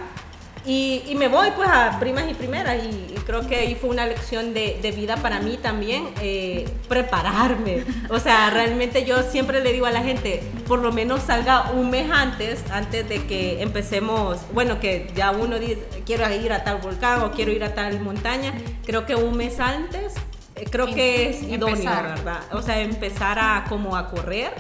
y, 0.65 1.15
me 1.17 1.29
voy 1.29 1.49
pues 1.57 1.69
a 1.69 1.99
primas 1.99 2.25
y 2.31 2.35
primeras 2.35 2.83
y, 2.85 3.15
creo 3.27 3.47
que 3.47 3.57
ahí 3.57 3.75
fue 3.75 3.91
una 3.91 4.07
lección 4.07 4.53
de, 4.53 4.79
de 4.83 4.91
vida 4.91 5.17
para 5.17 5.41
mí 5.41 5.57
también, 5.57 6.09
eh, 6.21 6.69
prepararme. 6.89 7.85
O 8.11 8.19
sea, 8.19 8.51
realmente 8.51 9.05
yo 9.05 9.23
siempre 9.23 9.63
le 9.63 9.73
digo 9.73 9.87
a 9.87 9.91
la 9.91 10.03
gente, 10.03 10.43
por 10.67 10.81
lo 10.81 10.93
menos 10.93 11.23
salga 11.23 11.71
un 11.71 11.91
mes 11.91 12.11
antes, 12.11 12.65
antes 12.71 13.09
de 13.09 13.25
que 13.27 13.63
empecemos, 13.63 14.41
bueno, 14.53 14.81
que 14.81 15.11
ya 15.15 15.31
uno 15.31 15.59
dice, 15.59 15.79
quiero 16.05 16.29
ir 16.33 16.53
a 16.53 16.65
tal 16.65 16.79
volcán 16.79 17.23
o 17.23 17.31
quiero 17.31 17.53
ir 17.53 17.63
a 17.63 17.75
tal 17.75 18.01
montaña, 18.01 18.53
creo 18.85 19.07
que 19.07 19.15
un 19.15 19.37
mes 19.37 19.61
antes, 19.61 20.15
eh, 20.57 20.67
creo 20.69 20.87
que 20.87 21.31
es 21.31 21.43
idóneo, 21.43 21.91
¿verdad? 22.03 22.41
O 22.53 22.63
sea, 22.63 22.81
empezar 22.81 23.39
a 23.39 23.65
como 23.69 23.97
a 23.97 24.11
correr. 24.11 24.53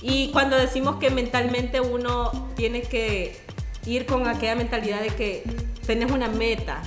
Y 0.00 0.30
cuando 0.32 0.56
decimos 0.56 0.96
que 0.96 1.10
mentalmente 1.10 1.80
uno 1.80 2.50
tiene 2.56 2.82
que 2.82 3.43
ir 3.86 4.06
con 4.06 4.26
aquella 4.26 4.56
mentalidad 4.56 5.00
de 5.00 5.08
que 5.08 5.42
tenés 5.86 6.10
una 6.10 6.28
meta 6.28 6.82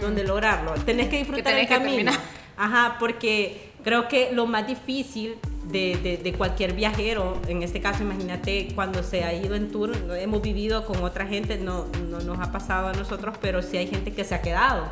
donde 0.00 0.24
lograrlo. 0.24 0.72
Tenés 0.84 1.08
que 1.08 1.18
disfrutar 1.18 1.58
el 1.58 1.66
camino. 1.66 2.12
Ajá, 2.56 2.96
porque 2.98 3.72
creo 3.82 4.08
que 4.08 4.30
lo 4.32 4.46
más 4.46 4.66
difícil 4.66 5.36
de, 5.64 6.20
de, 6.22 6.32
cualquier 6.34 6.74
viajero, 6.74 7.40
en 7.48 7.62
este 7.62 7.80
caso 7.80 8.02
imagínate 8.02 8.68
cuando 8.74 9.02
se 9.02 9.24
ha 9.24 9.32
ido 9.32 9.54
en 9.54 9.70
tour, 9.70 9.96
hemos 10.16 10.42
vivido 10.42 10.84
con 10.84 11.02
otra 11.02 11.26
gente, 11.26 11.56
no, 11.58 11.86
no 12.10 12.20
nos 12.20 12.38
ha 12.40 12.52
pasado 12.52 12.88
a 12.88 12.92
nosotros, 12.92 13.36
pero 13.40 13.62
sí 13.62 13.78
hay 13.78 13.86
gente 13.86 14.12
que 14.12 14.24
se 14.24 14.34
ha 14.34 14.42
quedado. 14.42 14.90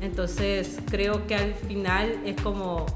Entonces 0.00 0.78
creo 0.90 1.26
que 1.26 1.34
al 1.34 1.54
final 1.54 2.20
es 2.24 2.40
como 2.40 2.86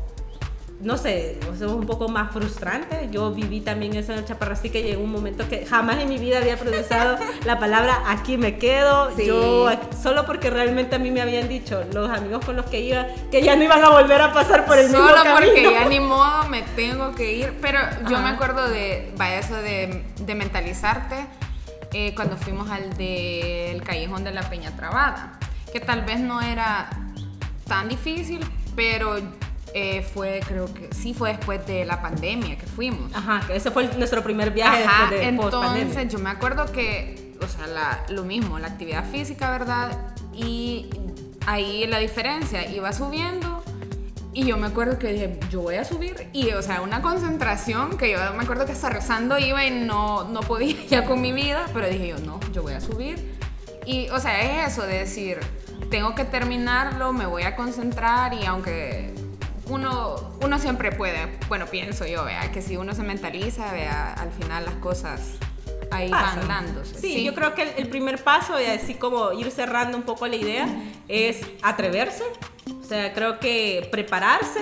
no 0.83 0.97
sé, 0.97 1.39
es 1.53 1.61
un 1.61 1.87
poco 1.87 2.09
más 2.09 2.33
frustrante. 2.33 3.09
Yo 3.11 3.31
viví 3.33 3.61
también 3.61 3.95
eso 3.95 4.13
en 4.13 4.21
el 4.21 4.25
Chaparrasí 4.25 4.71
que 4.71 4.83
llegó 4.83 5.03
un 5.03 5.13
momento 5.13 5.47
que 5.49 5.67
jamás 5.67 5.99
en 5.99 6.09
mi 6.09 6.19
vida 6.19 6.39
había 6.39 6.57
pronunciado 6.57 7.19
la 7.45 7.59
palabra 7.59 8.03
aquí 8.07 8.39
me 8.39 8.57
quedo. 8.57 9.15
Yo, 9.19 9.71
solo 10.03 10.25
porque 10.25 10.49
realmente 10.49 10.97
a 10.97 10.99
mí 10.99 11.11
me 11.11 11.21
habían 11.21 11.49
dicho 11.49 11.85
los 11.93 12.11
amigos 12.11 12.45
con 12.45 12.57
los 12.57 12.65
que 12.67 12.81
iba 12.81 13.07
que 13.31 13.43
ya 13.43 13.57
no 13.57 13.65
iban 13.65 13.85
a 13.85 13.91
volver 13.91 14.23
a 14.23 14.33
pasar 14.33 14.65
por 14.65 14.79
el 14.79 14.89
mismo 14.89 15.07
camino. 15.07 15.23
Solo 15.23 15.47
porque 15.47 15.63
ya 15.63 15.85
ni 15.87 16.01
modo 16.01 16.49
me 16.49 16.63
tengo 16.63 17.15
que 17.15 17.33
ir. 17.33 17.55
Pero 17.61 17.79
yo 18.09 18.19
me 18.19 18.31
acuerdo 18.31 18.69
de, 18.69 19.13
vaya, 19.19 19.39
eso 19.39 19.57
de, 19.57 20.03
de 20.19 20.35
mentalizarte 20.35 21.27
eh, 21.93 22.15
cuando 22.15 22.39
fuimos 22.39 22.71
al 22.71 22.97
del 22.97 23.83
Callejón 23.83 24.25
de 24.25 24.31
la 24.31 24.49
Peña 24.49 24.75
Trabada. 24.77 25.39
Que 25.73 25.81
tal 25.81 26.03
vez 26.07 26.21
no 26.21 26.41
era 26.41 26.89
tan 27.67 27.89
difícil, 27.89 28.41
pero 28.75 29.21
eh, 29.75 30.03
fue, 30.03 30.41
creo 30.47 30.73
que 30.73 30.89
sí 30.93 31.15
fue 31.15 31.31
después 31.31 31.65
de 31.67 31.85
la 31.85 32.03
pandemia 32.03 32.57
que 32.57 32.67
fuimos. 32.67 33.15
Ajá, 33.15 33.47
que 33.47 33.57
ese 33.57 33.71
fue 33.71 33.89
nuestro 33.97 34.23
primer 34.23 34.51
viaje 34.51 34.85
Ajá, 34.85 35.11
después 35.11 35.21
de 35.21 35.29
Entonces, 35.29 36.13
yo 36.13 36.19
me 36.19 36.31
acuerdo 36.31 36.67
que, 36.73 37.37
o 37.41 37.47
sea, 37.47 37.67
la, 37.67 38.05
lo 38.09 38.25
mismo, 38.25 38.59
la 38.59 38.69
actividad 38.69 39.09
física, 39.11 39.51
¿verdad? 39.51 40.15
Y 40.35 40.91
ahí 41.47 41.87
la 41.87 41.99
diferencia, 41.99 42.69
iba 42.71 42.93
subiendo 42.93 43.63
y 44.33 44.45
yo 44.45 44.57
me 44.57 44.69
acuerdo 44.69 44.99
que 44.99 45.13
dije, 45.13 45.41
yo 45.51 45.61
voy 45.61 45.75
a 45.75 45.85
subir. 45.85 46.29
Y, 46.33 46.51
o 46.51 46.63
sea, 46.63 46.83
una 46.83 47.03
concentración 47.03 47.97
que 47.97 48.13
yo 48.13 48.19
me 48.37 48.43
acuerdo 48.43 48.65
que 48.65 48.73
hasta 48.73 48.89
rezando 48.89 49.39
iba 49.39 49.65
y 49.65 49.71
no, 49.71 50.25
no 50.25 50.41
podía 50.41 50.77
ya 50.89 51.05
con 51.05 51.21
mi 51.21 51.33
vida, 51.33 51.67
pero 51.73 51.89
dije 51.89 52.09
yo, 52.09 52.19
no, 52.19 52.39
yo 52.53 52.63
voy 52.63 52.75
a 52.75 52.81
subir. 52.81 53.39
Y, 53.87 54.09
o 54.11 54.21
sea, 54.21 54.41
es 54.43 54.73
eso 54.73 54.87
de 54.87 54.99
decir, 54.99 55.39
tengo 55.91 56.15
que 56.15 56.25
terminarlo, 56.25 57.13
me 57.13 57.27
voy 57.27 57.43
a 57.43 57.57
concentrar 57.57 58.35
y 58.35 58.45
aunque 58.47 59.13
uno, 59.71 60.35
uno 60.43 60.59
siempre 60.59 60.93
puede, 60.93 61.39
bueno, 61.49 61.67
pienso 61.67 62.07
yo, 62.07 62.25
vea, 62.25 62.53
que 62.53 62.61
si 62.61 62.77
uno 62.77 62.95
se 62.95 63.03
mentaliza, 63.03 63.73
vea, 63.73 64.13
al 64.15 64.31
final 64.33 64.65
las 64.65 64.75
cosas 64.75 65.21
ahí 65.91 66.11
van 66.11 66.47
dándose. 66.47 66.99
Sí, 66.99 67.25
yo 67.25 67.35
creo 67.35 67.55
que 67.55 67.63
el, 67.63 67.71
el 67.77 67.89
primer 67.89 68.23
paso, 68.23 68.61
y 68.61 68.65
así 68.65 68.95
como 68.95 69.33
ir 69.33 69.51
cerrando 69.51 69.97
un 69.97 70.05
poco 70.05 70.27
la 70.27 70.37
idea, 70.37 70.69
es 71.09 71.41
atreverse 71.63 72.25
o 72.79 72.85
sea, 72.85 73.13
creo 73.13 73.39
que 73.39 73.89
prepararse 73.91 74.61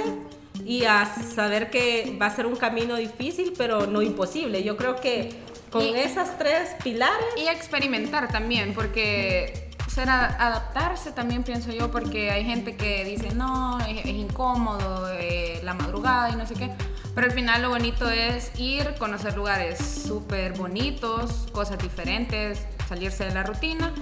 y 0.64 0.84
a 0.84 1.06
saber 1.06 1.70
que 1.70 2.16
va 2.20 2.26
a 2.26 2.36
ser 2.36 2.46
un 2.46 2.56
camino 2.56 2.96
difícil, 2.96 3.54
pero 3.56 3.86
no 3.86 4.02
imposible. 4.02 4.62
Yo 4.62 4.76
creo 4.76 4.96
que 4.96 5.30
con 5.70 5.82
esas 5.82 6.38
tres 6.38 6.70
pilares... 6.82 7.26
Y 7.36 7.48
experimentar 7.48 8.30
también, 8.30 8.74
porque 8.74 9.67
ser 9.88 10.10
adaptarse 10.10 11.12
también 11.12 11.42
pienso 11.42 11.72
yo, 11.72 11.90
porque 11.90 12.30
hay 12.30 12.44
gente 12.44 12.76
que 12.76 13.04
dice, 13.04 13.34
no, 13.34 13.78
es, 13.80 14.06
incómodo, 14.06 15.10
eh, 15.12 15.60
la 15.62 15.74
madrugada 15.74 16.30
y 16.30 16.36
no 16.36 16.46
sé 16.46 16.54
qué. 16.54 16.70
Pero 17.14 17.26
al 17.26 17.32
final 17.32 17.62
lo 17.62 17.70
bonito 17.70 18.08
es 18.08 18.52
ir, 18.58 18.94
conocer 18.98 19.36
lugares 19.36 19.78
súper 19.78 20.52
bonitos, 20.52 21.48
cosas 21.52 21.78
diferentes, 21.78 22.66
salirse 22.88 23.24
de 23.24 23.34
la 23.34 23.42
rutina 23.42 23.92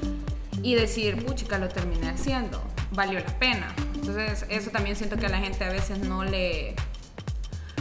y 0.63 0.75
decir, 0.75 1.25
puchica, 1.25 1.59
lo 1.59 1.69
terminé 1.69 2.11
haciendo, 2.11 2.63
valió 2.91 3.19
la 3.21 3.39
pena. 3.39 3.75
Entonces, 3.95 4.45
eso 4.49 4.71
también 4.71 4.97
siento 4.97 5.17
que 5.17 5.27
a 5.27 5.29
la 5.29 5.39
gente 5.39 5.65
a 5.65 5.71
veces 5.71 5.99
no 6.01 6.25
le 6.25 6.75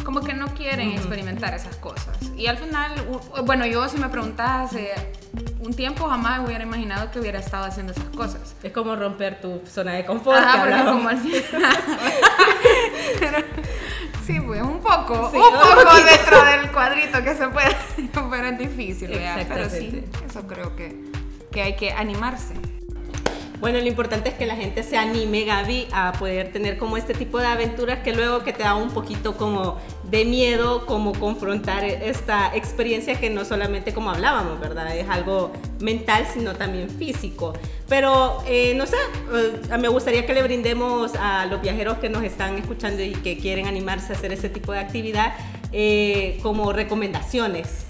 como 0.05 0.21
que 0.21 0.33
no 0.33 0.47
quieren 0.53 0.91
experimentar 0.91 1.53
esas 1.53 1.75
cosas. 1.77 2.17
Y 2.37 2.47
al 2.47 2.57
final, 2.57 2.93
bueno, 3.43 3.65
yo 3.65 3.89
si 3.89 3.97
me 3.97 4.07
preguntas 4.07 4.71
hace 4.71 4.93
un 5.59 5.73
tiempo 5.73 6.07
jamás 6.07 6.39
hubiera 6.45 6.63
imaginado 6.63 7.11
que 7.11 7.19
hubiera 7.19 7.39
estado 7.39 7.65
haciendo 7.65 7.91
esas 7.91 8.07
cosas. 8.15 8.55
Es 8.61 8.71
como 8.71 8.95
romper 8.95 9.41
tu 9.41 9.61
zona 9.67 9.93
de 9.93 10.05
confort. 10.05 10.39
como 10.85 11.09
al 11.09 11.17
final. 11.17 11.43
sí, 14.25 14.39
pues 14.39 14.61
un 14.61 14.79
poco, 14.79 15.27
un 15.27 15.41
poco 15.41 15.95
dentro 16.05 16.45
del 16.45 16.71
cuadrito 16.71 17.23
que 17.23 17.33
se 17.33 17.47
puede, 17.47 17.75
pero 18.29 18.47
es 18.47 18.59
difícil, 18.59 19.09
pero 19.47 19.69
sí, 19.69 20.03
eso 20.25 20.47
creo 20.47 20.75
que, 20.75 21.01
que 21.51 21.63
hay 21.63 21.75
que 21.75 21.91
animarse. 21.91 22.53
Bueno, 23.59 23.79
lo 23.79 23.87
importante 23.87 24.29
es 24.29 24.35
que 24.35 24.45
la 24.45 24.55
gente 24.55 24.83
se 24.83 24.97
anime, 24.97 25.45
Gaby, 25.45 25.87
a 25.93 26.11
poder 26.13 26.51
tener 26.51 26.77
como 26.77 26.97
este 26.97 27.13
tipo 27.13 27.39
de 27.39 27.47
aventuras 27.47 27.99
que 27.99 28.13
luego 28.13 28.43
que 28.43 28.53
te 28.53 28.63
da 28.63 28.75
un 28.75 28.89
poquito 28.91 29.37
como 29.37 29.77
de 30.09 30.25
miedo, 30.25 30.85
como 30.85 31.13
confrontar 31.13 31.83
esta 31.85 32.55
experiencia 32.55 33.19
que 33.19 33.29
no 33.29 33.45
solamente 33.45 33.93
como 33.93 34.11
hablábamos, 34.11 34.59
¿verdad? 34.59 34.95
Es 34.95 35.09
algo 35.09 35.53
mental, 35.79 36.27
sino 36.31 36.55
también 36.55 36.89
físico. 36.89 37.53
Pero, 37.87 38.43
eh, 38.45 38.73
no 38.75 38.85
sé, 38.85 38.97
eh, 39.33 39.77
me 39.77 39.87
gustaría 39.87 40.25
que 40.25 40.33
le 40.33 40.43
brindemos 40.43 41.15
a 41.15 41.45
los 41.45 41.61
viajeros 41.61 41.97
que 41.99 42.09
nos 42.09 42.23
están 42.23 42.57
escuchando 42.57 43.01
y 43.03 43.13
que 43.13 43.37
quieren 43.37 43.67
animarse 43.67 44.13
a 44.13 44.15
hacer 44.15 44.33
ese 44.33 44.49
tipo 44.49 44.73
de 44.73 44.79
actividad 44.79 45.33
eh, 45.71 46.39
como 46.43 46.73
recomendaciones. 46.73 47.85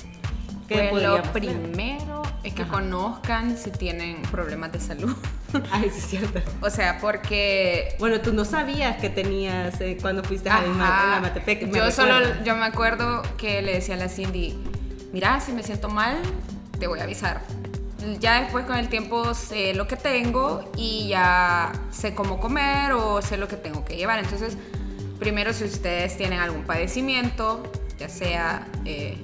Pues 0.68 0.94
lo 0.94 1.22
primero 1.32 2.24
es 2.44 2.54
que 2.54 2.68
conozcan 2.68 3.58
si 3.58 3.72
tienen 3.72 4.22
problemas 4.24 4.72
de 4.72 4.80
salud. 4.80 5.16
Ay, 5.72 5.90
sí 5.90 6.00
es 6.00 6.08
cierto. 6.08 6.42
O 6.62 6.70
sea, 6.70 7.00
porque... 7.00 7.96
Bueno, 8.00 8.22
tú 8.22 8.34
no 8.34 8.46
sabías 8.46 8.98
que 8.98 9.10
tenías 9.10 9.80
eh, 9.82 9.98
cuando 10.02 10.24
fuiste 10.24 10.50
a 10.50 10.62
la 10.62 11.20
Matepec. 11.22 11.74
yo 11.74 11.92
solo, 11.92 12.20
yo 12.44 12.56
me 12.56 12.66
acuerdo 12.66 13.22
que 13.38 13.62
le 13.62 13.74
decía 13.74 13.96
a 13.96 13.98
la 13.98 14.10
Cindy, 14.10 14.58
mira, 15.14 15.40
si 15.40 15.52
me 15.52 15.64
siento 15.64 15.90
mal, 15.90 16.18
te 16.80 16.88
voy 16.88 17.00
a 17.00 17.04
avisar. 17.04 17.42
Ya 18.20 18.42
después 18.42 18.66
con 18.66 18.78
el 18.78 18.88
tiempo 18.90 19.34
sé 19.34 19.74
lo 19.74 19.88
que 19.88 19.96
tengo 19.96 20.70
y 20.78 21.08
ya 21.08 21.72
sé 21.92 22.14
cómo 22.14 22.40
comer 22.40 22.92
o 22.92 23.22
sé 23.22 23.38
lo 23.38 23.48
que 23.48 23.56
tengo 23.56 23.84
que 23.84 23.96
llevar. 23.96 24.20
Entonces, 24.20 24.58
primero 25.20 25.54
si 25.54 25.64
ustedes 25.64 26.16
tienen 26.18 26.40
algún 26.40 26.64
padecimiento, 26.64 27.64
ya 27.98 28.10
sea... 28.10 28.68
Eh, 28.86 29.18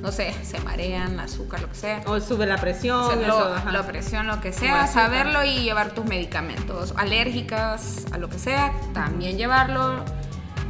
no 0.00 0.12
sé, 0.12 0.34
se 0.42 0.60
marean, 0.60 1.18
azúcar, 1.20 1.60
lo 1.60 1.68
que 1.68 1.74
sea. 1.74 2.02
O 2.06 2.20
sube 2.20 2.46
la 2.46 2.56
presión. 2.56 3.08
la 3.26 3.86
presión, 3.86 4.26
lo 4.26 4.40
que 4.40 4.52
sea, 4.52 4.86
saberlo 4.86 5.44
y 5.44 5.62
llevar 5.62 5.90
tus 5.90 6.04
medicamentos 6.04 6.94
alérgicas, 6.96 8.06
a 8.12 8.18
lo 8.18 8.28
que 8.28 8.38
sea, 8.38 8.72
también 8.94 9.36
llevarlo. 9.36 10.04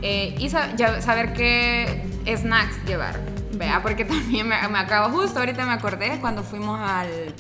Eh, 0.01 0.37
y 0.39 0.49
saber 0.49 1.33
qué 1.33 2.05
snacks 2.37 2.85
llevar, 2.85 3.19
vea, 3.53 3.83
porque 3.83 4.05
también 4.05 4.49
me, 4.49 4.55
acabo 4.55 5.17
justo, 5.19 5.41
ahorita 5.41 5.67
me 5.67 5.73
acordé 5.73 6.19
cuando 6.21 6.43
fuimos 6.45 6.79
al, 6.81 7.35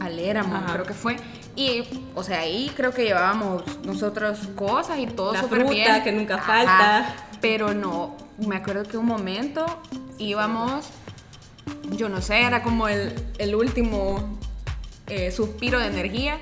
al 0.00 0.18
Éramo, 0.18 0.60
creo 0.72 0.84
que 0.84 0.94
fue. 0.94 1.16
Y, 1.54 1.82
o 2.14 2.22
sea, 2.22 2.40
ahí 2.40 2.70
creo 2.76 2.92
que 2.92 3.04
llevábamos 3.04 3.64
nosotros 3.84 4.38
cosas 4.54 4.98
y 4.98 5.06
todo 5.06 5.34
súper 5.36 5.68
bien. 5.68 6.02
que 6.04 6.12
nunca 6.12 6.38
falta. 6.38 7.14
Pero 7.40 7.74
no, 7.74 8.16
me 8.38 8.56
acuerdo 8.56 8.84
que 8.84 8.96
un 8.96 9.06
momento 9.06 9.66
íbamos, 10.18 10.86
yo 11.90 12.08
no 12.08 12.20
sé, 12.22 12.42
era 12.42 12.62
como 12.62 12.88
el, 12.88 13.14
el 13.38 13.54
último 13.54 14.38
eh, 15.06 15.30
suspiro 15.30 15.78
de 15.78 15.86
energía. 15.86 16.38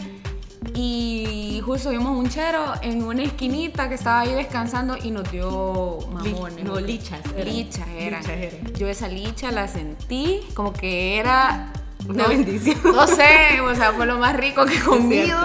Y 0.75 1.63
justo 1.65 1.91
vimos 1.91 2.17
un 2.17 2.29
chero 2.29 2.73
en 2.83 3.03
una 3.03 3.23
esquinita 3.23 3.89
que 3.89 3.95
estaba 3.95 4.21
ahí 4.21 4.35
descansando 4.35 4.97
y 5.01 5.11
nos 5.11 5.31
dio 5.31 5.99
mamones. 6.13 6.65
No, 6.65 6.81
lichas. 6.81 7.21
Lichas 7.45 7.87
eran. 7.97 8.23
Yo 8.77 8.89
esa 8.89 9.09
licha 9.09 9.51
la 9.53 9.69
sentí 9.69 10.41
como 10.55 10.73
que 10.73 11.19
era... 11.19 11.73
Una 12.09 12.29
bendición. 12.29 12.79
No 12.85 13.07
sé, 13.07 13.61
o 13.61 13.75
sea, 13.75 13.93
fue 13.93 14.07
lo 14.07 14.19
más 14.19 14.37
rico 14.37 14.65
que 14.65 14.77
he 14.77 14.81
comido. 14.81 15.39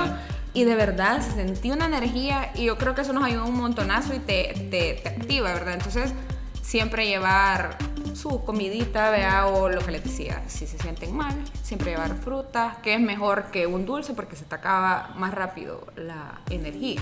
Y 0.53 0.63
de 0.65 0.75
verdad 0.75 1.21
sentí 1.21 1.71
una 1.71 1.85
energía 1.85 2.51
y 2.55 2.65
yo 2.65 2.77
creo 2.77 2.93
que 2.93 3.01
eso 3.01 3.13
nos 3.13 3.23
ayuda 3.23 3.45
un 3.45 3.55
montonazo 3.55 4.13
y 4.13 4.19
te, 4.19 4.53
te, 4.69 4.99
te 5.01 5.09
activa, 5.09 5.53
¿verdad? 5.53 5.75
Entonces, 5.75 6.13
siempre 6.61 7.07
llevar 7.07 7.77
su 8.15 8.43
comidita, 8.43 9.09
vea, 9.09 9.47
o 9.47 9.69
lo 9.69 9.81
que 9.81 9.91
les 9.91 10.03
decía, 10.03 10.43
si 10.47 10.67
se 10.67 10.77
sienten 10.77 11.15
mal, 11.15 11.35
siempre 11.63 11.91
llevar 11.91 12.15
fruta, 12.15 12.77
que 12.83 12.95
es 12.95 12.99
mejor 12.99 13.45
que 13.51 13.67
un 13.67 13.85
dulce 13.85 14.13
porque 14.13 14.35
se 14.35 14.45
te 14.45 14.55
acaba 14.55 15.11
más 15.15 15.33
rápido 15.33 15.87
la 15.95 16.39
energía. 16.49 17.01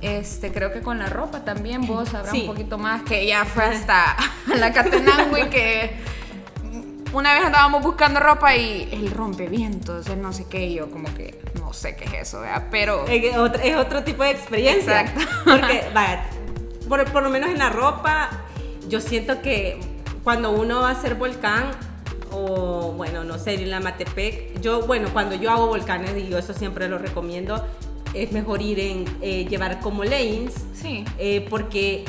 Este, 0.00 0.50
creo 0.50 0.72
que 0.72 0.80
con 0.80 0.98
la 0.98 1.06
ropa 1.06 1.44
también 1.44 1.86
vos 1.86 2.08
sabrás 2.08 2.32
un 2.32 2.46
poquito 2.46 2.78
más, 2.78 3.02
que 3.02 3.26
ya 3.26 3.44
fue 3.44 3.64
hasta 3.64 4.16
la 4.56 4.72
Catenangui 4.72 5.50
que 5.50 5.94
una 7.12 7.34
vez 7.34 7.44
andábamos 7.44 7.82
buscando 7.82 8.20
ropa 8.20 8.54
y 8.56 8.88
el 8.92 9.10
rompevientos, 9.10 10.06
el 10.08 10.22
no 10.22 10.32
sé 10.32 10.46
qué, 10.48 10.72
yo 10.72 10.90
como 10.90 11.12
que 11.14 11.42
no 11.58 11.72
sé 11.72 11.96
qué 11.96 12.04
es 12.04 12.28
eso, 12.28 12.40
¿vea? 12.40 12.68
pero... 12.70 13.06
Es 13.06 13.36
otro, 13.36 13.60
es 13.62 13.76
otro 13.76 14.04
tipo 14.04 14.22
de 14.22 14.30
experiencia. 14.30 15.02
Exacto. 15.02 15.20
Porque, 15.44 15.84
vaya, 15.92 16.24
por, 16.88 17.04
por 17.12 17.22
lo 17.22 17.30
menos 17.30 17.50
en 17.50 17.58
la 17.58 17.70
ropa, 17.70 18.30
yo 18.88 19.00
siento 19.00 19.42
que 19.42 19.80
cuando 20.24 20.50
uno 20.50 20.80
va 20.80 20.88
a 20.88 20.92
hacer 20.92 21.14
volcán, 21.14 21.70
o 22.32 22.92
bueno, 22.96 23.24
no 23.24 23.38
sé, 23.38 23.54
en 23.54 23.70
la 23.70 23.80
Matepec, 23.80 24.60
yo, 24.60 24.82
bueno, 24.86 25.08
cuando 25.12 25.34
yo 25.34 25.50
hago 25.50 25.66
volcanes, 25.66 26.16
y 26.16 26.28
yo 26.28 26.38
eso 26.38 26.54
siempre 26.54 26.88
lo 26.88 26.98
recomiendo, 26.98 27.64
es 28.14 28.32
mejor 28.32 28.62
ir 28.62 28.80
en 28.80 29.04
eh, 29.20 29.46
llevar 29.48 29.80
como 29.80 30.04
lanes, 30.04 30.54
sí. 30.74 31.04
Eh, 31.18 31.46
porque 31.48 32.04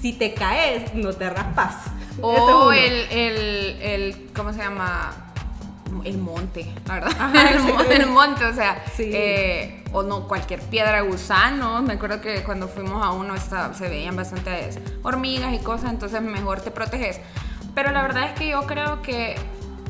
si 0.00 0.12
te 0.12 0.34
caes, 0.34 0.94
no 0.94 1.12
te 1.12 1.28
raspas. 1.28 1.76
O 2.22 2.72
el, 2.72 2.92
el, 3.10 3.36
el, 3.82 4.30
¿cómo 4.34 4.52
se 4.52 4.58
llama? 4.58 5.29
El 6.04 6.18
monte, 6.18 6.72
la 6.86 6.94
verdad. 6.94 7.34
el, 7.90 8.06
monte, 8.06 8.44
o 8.44 8.54
sea, 8.54 8.84
eh, 8.98 9.84
o 9.92 10.02
no, 10.02 10.26
cualquier 10.28 10.60
piedra 10.60 11.02
gusano. 11.02 11.82
Me 11.82 11.94
acuerdo 11.94 12.20
que 12.20 12.42
cuando 12.42 12.68
fuimos 12.68 13.04
a 13.04 13.10
uno 13.10 13.34
se 13.38 13.88
veían 13.88 14.16
bastantes 14.16 14.78
hormigas 15.02 15.52
y 15.54 15.58
cosas, 15.58 15.90
entonces 15.90 16.20
mejor 16.22 16.60
te 16.60 16.70
proteges. 16.70 17.20
Pero 17.74 17.92
la 17.92 18.02
verdad 18.02 18.30
es 18.30 18.38
que 18.38 18.48
yo 18.48 18.62
creo 18.66 19.02
que 19.02 19.36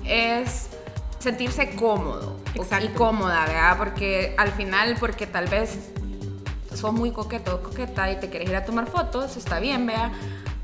es 0.04 0.71
sentirse 1.19 1.71
cómodo 1.75 2.37
y 2.54 2.88
cómoda, 2.88 3.47
¿verdad? 3.47 3.78
Porque 3.78 4.35
al 4.38 4.52
final, 4.52 4.97
porque 4.99 5.26
tal 5.26 5.47
vez 5.47 5.90
sos 6.75 6.92
muy 6.92 7.11
coqueto, 7.11 7.62
coqueta 7.62 8.11
y 8.11 8.21
te 8.21 8.30
quieres 8.30 8.49
ir 8.49 8.57
a 8.57 8.64
tomar 8.64 8.87
fotos, 8.87 9.37
está 9.37 9.61
bien, 9.61 9.87
vea 9.87 10.12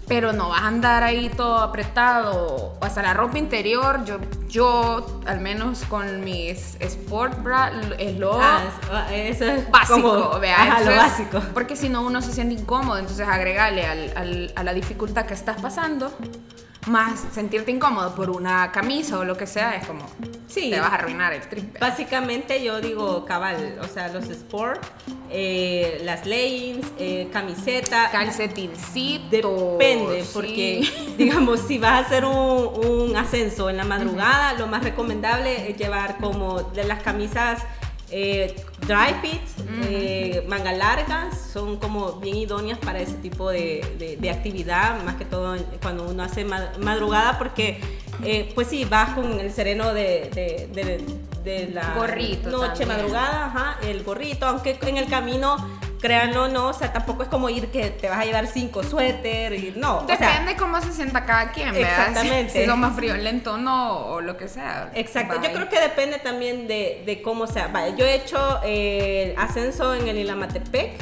pero 0.09 0.33
no 0.33 0.51
vas 0.51 0.63
a 0.63 0.67
andar 0.69 1.03
ahí 1.03 1.29
todo 1.29 1.59
apretado. 1.59 2.75
O 2.81 2.85
hasta 2.85 3.03
la 3.03 3.15
ropa 3.15 3.39
interior, 3.39 4.05
yo, 4.05 4.19
yo 4.49 5.21
al 5.27 5.41
menos 5.41 5.85
con 5.85 6.23
mis 6.23 6.77
sport 6.81 7.43
bra, 7.43 7.73
es 7.99 8.17
lo 8.19 8.41
ah, 8.41 8.63
ah, 8.93 9.15
eso 9.15 9.45
es 9.45 9.71
básico, 9.71 10.39
vea, 10.41 10.81
lo 10.81 10.95
básico. 10.95 11.41
Porque 11.53 11.77
si 11.77 11.89
no 11.89 12.03
uno 12.03 12.23
se 12.23 12.33
siente 12.33 12.55
incómodo, 12.55 12.99
entonces 12.99 13.27
agregale 13.27 13.87
al, 13.87 14.13
al, 14.17 14.53
a 14.55 14.63
la 14.63 14.73
dificultad 14.73 15.27
que 15.27 15.35
estás 15.35 15.61
pasando, 15.61 16.13
más 16.87 17.25
sentirte 17.33 17.71
incómodo 17.71 18.15
por 18.15 18.31
una 18.31 18.71
camisa 18.73 19.19
o 19.19 19.25
lo 19.25 19.37
que 19.37 19.47
sea, 19.47 19.75
es 19.77 19.87
como 19.87 20.05
Sí. 20.49 20.71
te 20.71 20.79
vas 20.81 20.93
a 20.93 20.95
arruinar 20.95 21.33
el 21.33 21.43
trip. 21.49 21.79
Básicamente 21.81 22.63
yo 22.63 22.81
digo 22.81 23.25
cabal, 23.25 23.79
o 23.83 23.87
sea, 23.89 24.09
los 24.09 24.29
sport, 24.29 24.81
eh, 25.31 26.01
las 26.05 26.25
leggings, 26.25 26.87
eh, 26.99 27.29
camiseta. 27.33 28.11
Calcetincito. 28.11 29.73
Depende, 29.79 30.23
sí. 30.23 30.31
porque 30.33 30.89
digamos, 31.19 31.61
si 31.61 31.79
vas 31.79 31.93
a 31.93 31.99
hacer 32.07 32.25
un, 32.25 32.33
un 32.33 33.17
ascenso 33.17 33.69
en 33.71 33.77
la 33.77 33.85
madrugada, 33.85 34.55
lo 34.55 34.67
más 34.67 34.83
recomendable 34.85 35.71
es 35.71 35.77
llevar 35.77 36.19
como 36.19 36.63
de 36.63 36.85
las 36.85 37.03
camisas 37.03 37.63
eh, 38.11 38.55
dry 38.87 39.15
fit, 39.21 39.41
eh, 39.89 40.45
manga 40.49 40.73
largas, 40.73 41.51
son 41.53 41.77
como 41.79 42.13
bien 42.15 42.37
idóneas 42.37 42.79
para 42.79 43.01
ese 43.01 43.15
tipo 43.15 43.51
de, 43.51 43.85
de- 43.99 44.17
de 44.17 44.31
actividad, 44.31 45.03
más 45.05 45.17
que 45.17 45.25
todo 45.25 45.57
cuando 45.83 46.05
uno 46.09 46.23
hace 46.23 46.45
ma- 46.45 46.73
madrugada, 46.79 47.37
porque 47.39 47.81
eh, 48.23 48.51
pues 48.55 48.69
sí, 48.69 48.85
vas 48.85 49.15
con 49.15 49.41
el 49.41 49.53
sereno 49.53 49.93
de, 49.93 50.31
de- 50.35 50.69
de- 50.73 51.05
de 51.45 51.71
la 51.73 51.95
Gorrito 51.95 52.51
noche, 52.51 52.69
también. 52.85 52.89
madrugada, 52.89 53.47
ajá, 53.47 53.79
el 53.83 54.03
gorrito, 54.03 54.47
aunque 54.47 54.79
en 54.83 54.97
el 54.97 55.07
camino, 55.07 55.57
créanlo 56.01 56.45
o 56.45 56.49
no, 56.49 56.69
o 56.69 56.73
sea, 56.73 56.93
tampoco 56.93 57.23
es 57.23 57.29
como 57.29 57.49
ir 57.49 57.69
que 57.69 57.91
te 57.91 58.09
vas 58.09 58.21
a 58.21 58.25
llevar 58.25 58.47
cinco 58.47 58.83
suéter 58.83 59.53
y 59.55 59.75
no, 59.77 59.99
o 59.99 60.07
sea, 60.07 60.17
Depende 60.17 60.57
cómo 60.57 60.81
se 60.81 60.93
sienta 60.93 61.25
cada 61.25 61.53
quien, 61.53 61.73
¿verdad? 61.73 62.09
Exactamente. 62.09 62.53
Si, 62.53 62.59
si 62.61 62.67
son 62.67 62.81
más 62.81 62.95
friolento 62.95 63.55
o 63.55 63.59
no, 63.59 64.07
o 64.07 64.21
lo 64.21 64.37
que 64.37 64.49
sea. 64.49 64.91
Exacto, 64.95 65.39
Bye. 65.39 65.49
yo 65.49 65.55
creo 65.55 65.69
que 65.69 65.81
depende 65.81 66.19
también 66.19 66.67
de, 66.67 67.03
de 67.07 67.23
cómo 67.23 67.47
sea. 67.47 67.69
Vaya, 67.69 67.95
yo 67.97 68.05
he 68.05 68.15
hecho 68.15 68.61
eh, 68.65 69.33
el 69.33 69.41
ascenso 69.41 69.95
en 69.95 70.09
el 70.09 70.19
Ilamatepec, 70.19 70.99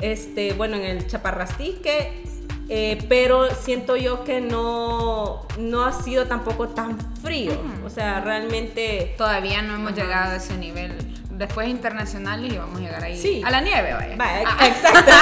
este, 0.00 0.52
bueno, 0.52 0.76
en 0.76 0.84
el 0.84 1.06
Chaparrastique, 1.06 2.24
eh, 2.68 2.98
pero 3.08 3.54
siento 3.54 3.96
yo 3.96 4.24
que 4.24 4.40
no, 4.40 5.46
no 5.58 5.84
ha 5.84 5.92
sido 5.92 6.26
tampoco 6.26 6.68
tan 6.68 6.98
frío. 7.22 7.52
O 7.84 7.90
sea, 7.90 8.20
realmente... 8.20 9.14
Todavía 9.16 9.62
no 9.62 9.74
hemos 9.74 9.94
llegado 9.94 10.32
a 10.32 10.36
ese 10.36 10.56
nivel. 10.56 11.15
Después 11.36 11.68
internacionales 11.68 12.52
y 12.52 12.56
vamos 12.56 12.78
a 12.78 12.80
llegar 12.80 13.04
ahí. 13.04 13.16
Sí. 13.20 13.42
A 13.44 13.50
la 13.50 13.60
nieve, 13.60 13.92
vaya. 13.92 14.16
Vaya, 14.16 14.42
Ah, 14.46 14.66
exacto. 14.66 15.12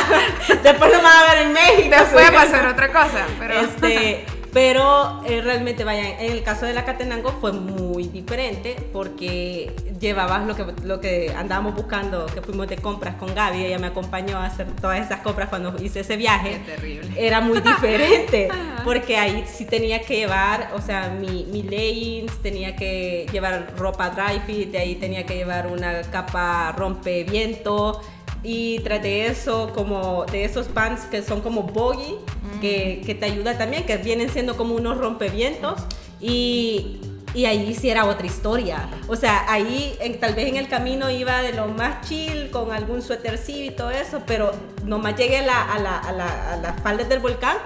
Después 0.63 0.93
lo 0.93 1.03
van 1.03 1.17
a 1.17 1.35
ver 1.35 1.47
en 1.47 1.53
México. 1.53 1.97
Después 1.99 2.35
va 2.35 2.43
a 2.43 2.47
ser 2.47 2.67
otra 2.67 2.89
cosa, 2.93 3.27
pero... 3.39 3.55
Este, 3.61 4.25
pero 4.53 5.21
eh, 5.27 5.41
realmente, 5.43 5.83
vayan, 5.83 6.07
en 6.07 6.31
el 6.31 6.43
caso 6.45 6.65
de 6.67 6.75
la 6.75 6.85
Catenango 6.85 7.33
fue 7.41 7.53
muy 7.53 7.94
diferente 8.09 8.77
porque 8.93 9.75
llevabas 10.01 10.47
lo 10.47 10.55
que, 10.55 10.67
lo 10.85 11.01
que 11.01 11.33
andábamos 11.37 11.75
buscando, 11.75 12.27
que 12.27 12.43
fuimos 12.43 12.69
de 12.69 12.77
compras 12.77 13.17
con 13.17 13.35
Gaby, 13.35 13.65
ella 13.65 13.79
me 13.79 13.89
acompañó 13.89 14.39
a 14.39 14.47
hacer 14.47 14.67
todas 14.81 15.05
esas 15.05 15.21
compras 15.21 15.49
cuando 15.49 15.75
hice 15.83 16.01
ese 16.01 16.17
viaje. 16.17 16.63
Qué 16.65 16.73
terrible. 16.73 17.13
Era 17.17 17.41
muy 17.41 17.61
diferente 17.63 18.49
porque 18.85 19.17
ahí 19.17 19.45
sí 19.47 19.65
tenía 19.65 20.01
que 20.01 20.17
llevar, 20.17 20.71
o 20.75 20.81
sea, 20.81 21.09
mi, 21.09 21.45
mi 21.45 21.63
leggings, 21.63 22.43
tenía 22.43 22.77
que 22.77 23.27
llevar 23.33 23.75
ropa 23.77 24.11
dry 24.11 24.41
fit, 24.47 24.71
de 24.71 24.79
ahí 24.79 24.95
tenía 24.97 25.25
que 25.25 25.37
llevar 25.37 25.67
una 25.67 26.03
capa 26.03 26.73
rompe 26.77 27.25
viento. 27.25 28.01
Y 28.43 28.81
tras 28.81 29.03
de 29.03 29.27
eso, 29.27 29.73
como 29.75 30.27
de 30.27 30.45
esos 30.45 30.69
pants 30.69 31.07
que 31.07 31.23
son 31.23 31.41
como 31.41 31.63
boggy, 31.63 32.17
que, 32.61 33.01
que 33.05 33.15
te 33.15 33.25
ayuda 33.25 33.57
también, 33.57 33.85
que 33.85 33.97
vienen 33.97 34.29
siendo 34.29 34.57
como 34.59 34.75
unos 34.75 34.99
rompevientos. 34.99 35.83
Y, 36.21 37.01
y 37.35 37.47
ahí 37.47 37.75
sí 37.75 37.91
era 37.91 38.05
otra 38.07 38.27
historia. 38.27 38.89
O 39.09 39.17
sea, 39.17 39.45
ahí 39.53 39.97
en- 40.01 40.19
tal 40.21 40.35
vez 40.35 40.47
en 40.49 40.57
el 40.57 40.69
camino 40.69 41.11
iba 41.11 41.43
de 41.43 41.53
lo 41.53 41.67
más 41.67 42.09
chill, 42.09 42.51
con 42.51 42.73
algún 42.73 43.03
suétercito 43.03 43.73
y 43.73 43.77
todo 43.77 43.91
eso, 43.91 44.23
pero 44.27 44.53
nomás 44.85 45.17
llegué 45.17 45.39
a, 45.39 45.43
la, 45.47 45.63
a, 45.73 45.79
la, 45.79 45.99
a, 45.99 46.13
la- 46.13 46.53
a 46.53 46.57
las 46.57 46.81
faldas 46.81 47.09
del 47.09 47.19
volcán. 47.19 47.57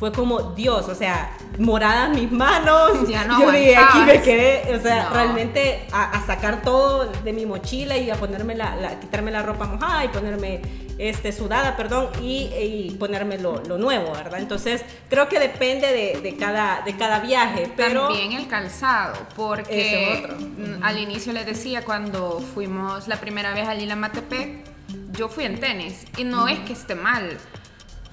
Fue 0.00 0.10
como 0.12 0.40
Dios, 0.54 0.88
o 0.88 0.94
sea, 0.94 1.36
moradas 1.58 2.10
mis 2.10 2.32
manos. 2.32 2.92
Ya 3.08 3.24
no 3.26 3.38
Yo 3.40 3.52
dije, 3.52 3.76
aquí 3.76 3.98
me 4.06 4.20
quedé, 4.22 4.74
o 4.74 4.80
sea, 4.80 5.04
No. 5.04 5.10
realmente 5.14 5.86
a, 5.92 6.10
a 6.18 6.26
sacar 6.26 6.62
todo 6.62 7.04
de 7.22 7.32
mi 7.32 7.44
mochila 7.46 7.96
y 7.98 8.10
a 8.10 8.14
ponerme 8.16 8.54
la, 8.54 8.74
la- 8.76 8.98
quitarme 8.98 9.30
la 9.30 9.42
ropa 9.42 9.66
mojada 9.66 10.04
y 10.04 10.08
ponerme 10.08 10.62
este 10.96 11.32
sudada, 11.32 11.76
perdón, 11.76 12.08
y, 12.22 12.50
y 12.60 12.96
ponerme 12.98 13.38
lo, 13.38 13.62
lo 13.64 13.78
nuevo, 13.78 14.12
¿verdad? 14.12 14.38
Entonces, 14.40 14.82
creo 15.08 15.28
que 15.28 15.38
depende 15.38 15.86
de, 15.92 16.20
de 16.20 16.36
cada, 16.36 16.82
de 16.82 16.94
cada 16.96 17.20
viaje, 17.20 17.70
pero 17.76 18.08
También 18.08 18.32
el 18.32 18.48
calzado, 18.48 19.14
porque 19.36 19.80
Ese 19.80 20.12
es 20.12 20.24
otro. 20.24 20.36
mm, 20.38 20.82
al 20.82 20.98
inicio 20.98 21.32
les 21.32 21.46
decía 21.46 21.84
cuando 21.84 22.42
fuimos 22.54 23.06
la 23.08 23.16
primera 23.16 23.52
vez 23.54 23.66
al 23.68 23.80
Ilamatepec, 23.82 24.64
yo 25.12 25.28
fui 25.28 25.44
en 25.44 25.58
tenis 25.60 26.04
y 26.18 26.24
no 26.24 26.48
es 26.48 26.58
que 26.60 26.72
esté 26.74 26.94
mal, 26.94 27.38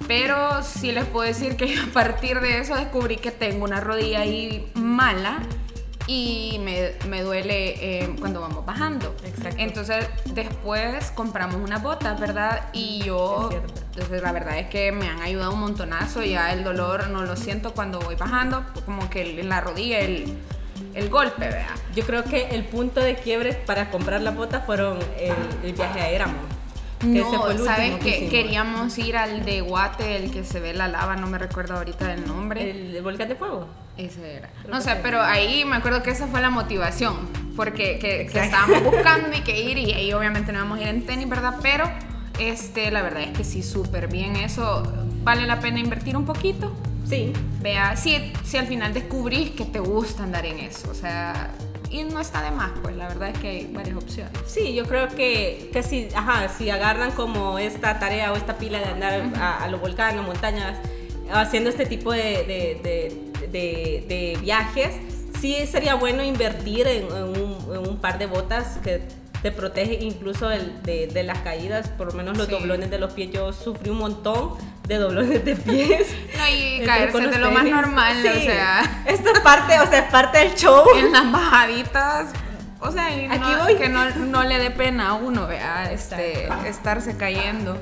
pero 0.07 0.61
sí 0.63 0.91
les 0.91 1.05
puedo 1.05 1.27
decir 1.27 1.55
que 1.55 1.77
a 1.89 1.93
partir 1.93 2.39
de 2.39 2.59
eso 2.59 2.75
descubrí 2.75 3.17
que 3.17 3.31
tengo 3.31 3.65
una 3.65 3.79
rodilla 3.79 4.21
ahí 4.21 4.71
mala 4.75 5.39
y 6.07 6.59
me, 6.63 6.93
me 7.09 7.21
duele 7.21 8.01
eh, 8.03 8.15
cuando 8.19 8.39
vamos 8.39 8.65
bajando. 8.65 9.13
Exacto. 9.25 9.57
Entonces 9.59 10.07
después 10.25 11.11
compramos 11.11 11.57
una 11.57 11.79
bota, 11.79 12.13
¿verdad? 12.13 12.69
Y 12.71 13.03
yo, 13.03 13.49
entonces 13.93 14.21
la 14.21 14.31
verdad 14.31 14.57
es 14.57 14.67
que 14.67 14.91
me 14.93 15.09
han 15.09 15.21
ayudado 15.21 15.53
un 15.53 15.59
montonazo, 15.59 16.23
ya 16.23 16.53
el 16.53 16.63
dolor 16.63 17.09
no 17.09 17.23
lo 17.25 17.35
siento 17.35 17.73
cuando 17.73 17.99
voy 17.99 18.15
bajando, 18.15 18.63
como 18.85 19.09
que 19.09 19.39
en 19.39 19.49
la 19.49 19.59
rodilla 19.59 19.99
el, 19.99 20.37
el 20.93 21.09
golpe, 21.09 21.45
¿verdad? 21.45 21.75
yo 21.93 22.05
creo 22.05 22.23
que 22.23 22.49
el 22.49 22.63
punto 22.63 23.01
de 23.01 23.15
quiebre 23.15 23.53
para 23.53 23.91
comprar 23.91 24.21
la 24.21 24.31
bota 24.31 24.61
fueron 24.61 24.99
el, 25.19 25.33
el 25.63 25.73
viaje 25.73 25.99
a 25.99 26.09
Éramo. 26.09 26.46
Que 26.99 27.07
No, 27.07 27.43
fue 27.43 27.57
¿sabes 27.57 27.97
que. 27.97 28.27
Queríamos 28.29 28.97
ir 28.97 29.17
al 29.17 29.45
de 29.45 29.61
Guate, 29.61 30.15
el 30.15 30.31
que 30.31 30.43
se 30.43 30.59
ve 30.59 30.73
la 30.73 30.87
lava, 30.87 31.15
no 31.15 31.27
me 31.27 31.37
recuerdo 31.37 31.75
ahorita 31.75 32.13
el 32.13 32.25
nombre. 32.27 32.69
El, 32.69 32.95
el 32.95 33.03
volcán 33.03 33.29
de 33.29 33.35
fuego. 33.35 33.67
Ese 33.97 34.35
era. 34.35 34.49
Creo 34.61 34.73
No 34.73 34.81
sé, 34.81 34.95
pero 35.01 35.21
ahí 35.21 35.65
me 35.65 35.75
acuerdo 35.75 36.03
que 36.03 36.11
esa 36.11 36.27
fue 36.27 36.39
la 36.39 36.49
motivación, 36.49 37.15
porque 37.55 37.97
que, 37.99 38.21
estábamos 38.21 38.83
buscando 38.83 39.35
y 39.35 39.41
que 39.41 39.59
ir 39.61 39.77
y 39.77 39.93
ahí 39.93 40.13
obviamente 40.13 40.51
no 40.51 40.59
íbamos 40.59 40.79
a 40.79 40.83
ir 40.83 40.87
en 40.89 41.05
tenis, 41.05 41.27
¿verdad? 41.27 41.55
Pero 41.61 41.89
este, 42.39 42.91
la 42.91 43.01
verdad 43.01 43.23
es 43.23 43.37
que 43.37 43.43
sí, 43.43 43.63
súper 43.63 44.07
bien 44.07 44.35
eso. 44.35 44.83
Vale 45.23 45.47
la 45.47 45.59
pena 45.59 45.79
invertir 45.79 46.15
un 46.15 46.25
poquito. 46.25 46.71
Sí, 47.05 47.33
Vea, 47.61 47.95
si, 47.95 48.33
si 48.43 48.57
al 48.57 48.67
final 48.67 48.93
descubrís 48.93 49.51
que 49.51 49.65
te 49.65 49.79
gusta 49.79 50.23
andar 50.23 50.45
en 50.45 50.59
eso, 50.59 50.91
o 50.91 50.93
sea, 50.93 51.51
y 51.89 52.03
no 52.03 52.19
está 52.19 52.41
de 52.41 52.51
más, 52.51 52.71
pues 52.81 52.95
la 52.95 53.07
verdad 53.07 53.29
es 53.29 53.39
que 53.39 53.47
hay 53.49 53.67
varias 53.73 53.95
opciones. 53.97 54.31
Sí, 54.45 54.73
yo 54.73 54.85
creo 54.85 55.07
que, 55.09 55.69
que 55.73 55.83
si, 55.83 56.09
ajá, 56.15 56.49
si 56.49 56.69
agarran 56.69 57.11
como 57.11 57.59
esta 57.59 57.99
tarea 57.99 58.31
o 58.33 58.35
esta 58.35 58.57
pila 58.57 58.79
de 58.79 58.85
andar 58.85 59.21
a, 59.35 59.63
a 59.63 59.67
los 59.69 59.79
volcanes, 59.79 60.21
montañas, 60.25 60.77
haciendo 61.31 61.69
este 61.69 61.85
tipo 61.85 62.11
de, 62.11 62.19
de- 62.21 62.79
de- 62.83 63.47
de- 63.47 64.05
de 64.07 64.37
viajes, 64.41 64.95
sí 65.39 65.55
sería 65.69 65.95
bueno 65.95 66.23
invertir 66.23 66.87
en, 66.87 67.05
en 67.05 67.23
un, 67.23 67.57
en 67.75 67.87
un 67.87 67.97
par 67.97 68.17
de 68.17 68.25
botas 68.25 68.77
que 68.83 69.01
te 69.47 69.51
protege 69.53 69.93
incluso 70.01 70.51
el- 70.51 70.81
de, 70.83 71.07
de 71.07 71.23
las 71.23 71.39
caídas, 71.39 71.87
por 71.89 72.07
lo 72.07 72.13
menos 72.13 72.37
los 72.37 72.47
Sí. 72.47 72.51
doblones 72.51 72.89
de 72.89 72.99
los 72.99 73.13
pies. 73.13 73.31
Yo 73.31 73.53
sufrí 73.53 73.89
un 73.89 73.99
montón 73.99 74.55
de 74.87 74.97
doblones 74.97 75.45
de 75.45 75.55
pies. 75.55 76.07
No, 76.37 76.43
y 76.53 76.85
caerse 76.85 77.27
de 77.27 77.37
lo 77.39 77.51
más 77.51 77.63
normal, 77.63 78.17
o 78.19 78.39
sea. 78.41 79.03
Esto 79.07 79.29
es 79.33 79.39
parte, 79.39 79.79
o 79.79 79.87
sea, 79.87 79.99
es 79.99 80.11
parte 80.11 80.39
del 80.39 80.53
show. 80.55 80.83
en 80.97 81.13
las 81.13 81.31
bajaditas, 81.31 82.27
o 82.81 82.91
sea, 82.91 83.09
y 83.15 83.25
Aquí 83.25 83.39
no- 83.39 83.63
voy. 83.63 83.75
que 83.75 83.87
no, 83.87 84.09
no 84.09 84.43
le 84.43 84.59
dé 84.59 84.69
pena 84.69 85.09
a 85.09 85.13
uno, 85.13 85.47
vea, 85.47 85.89
este, 85.93 86.49
estarse 86.67 87.15
cayendo. 87.15 87.77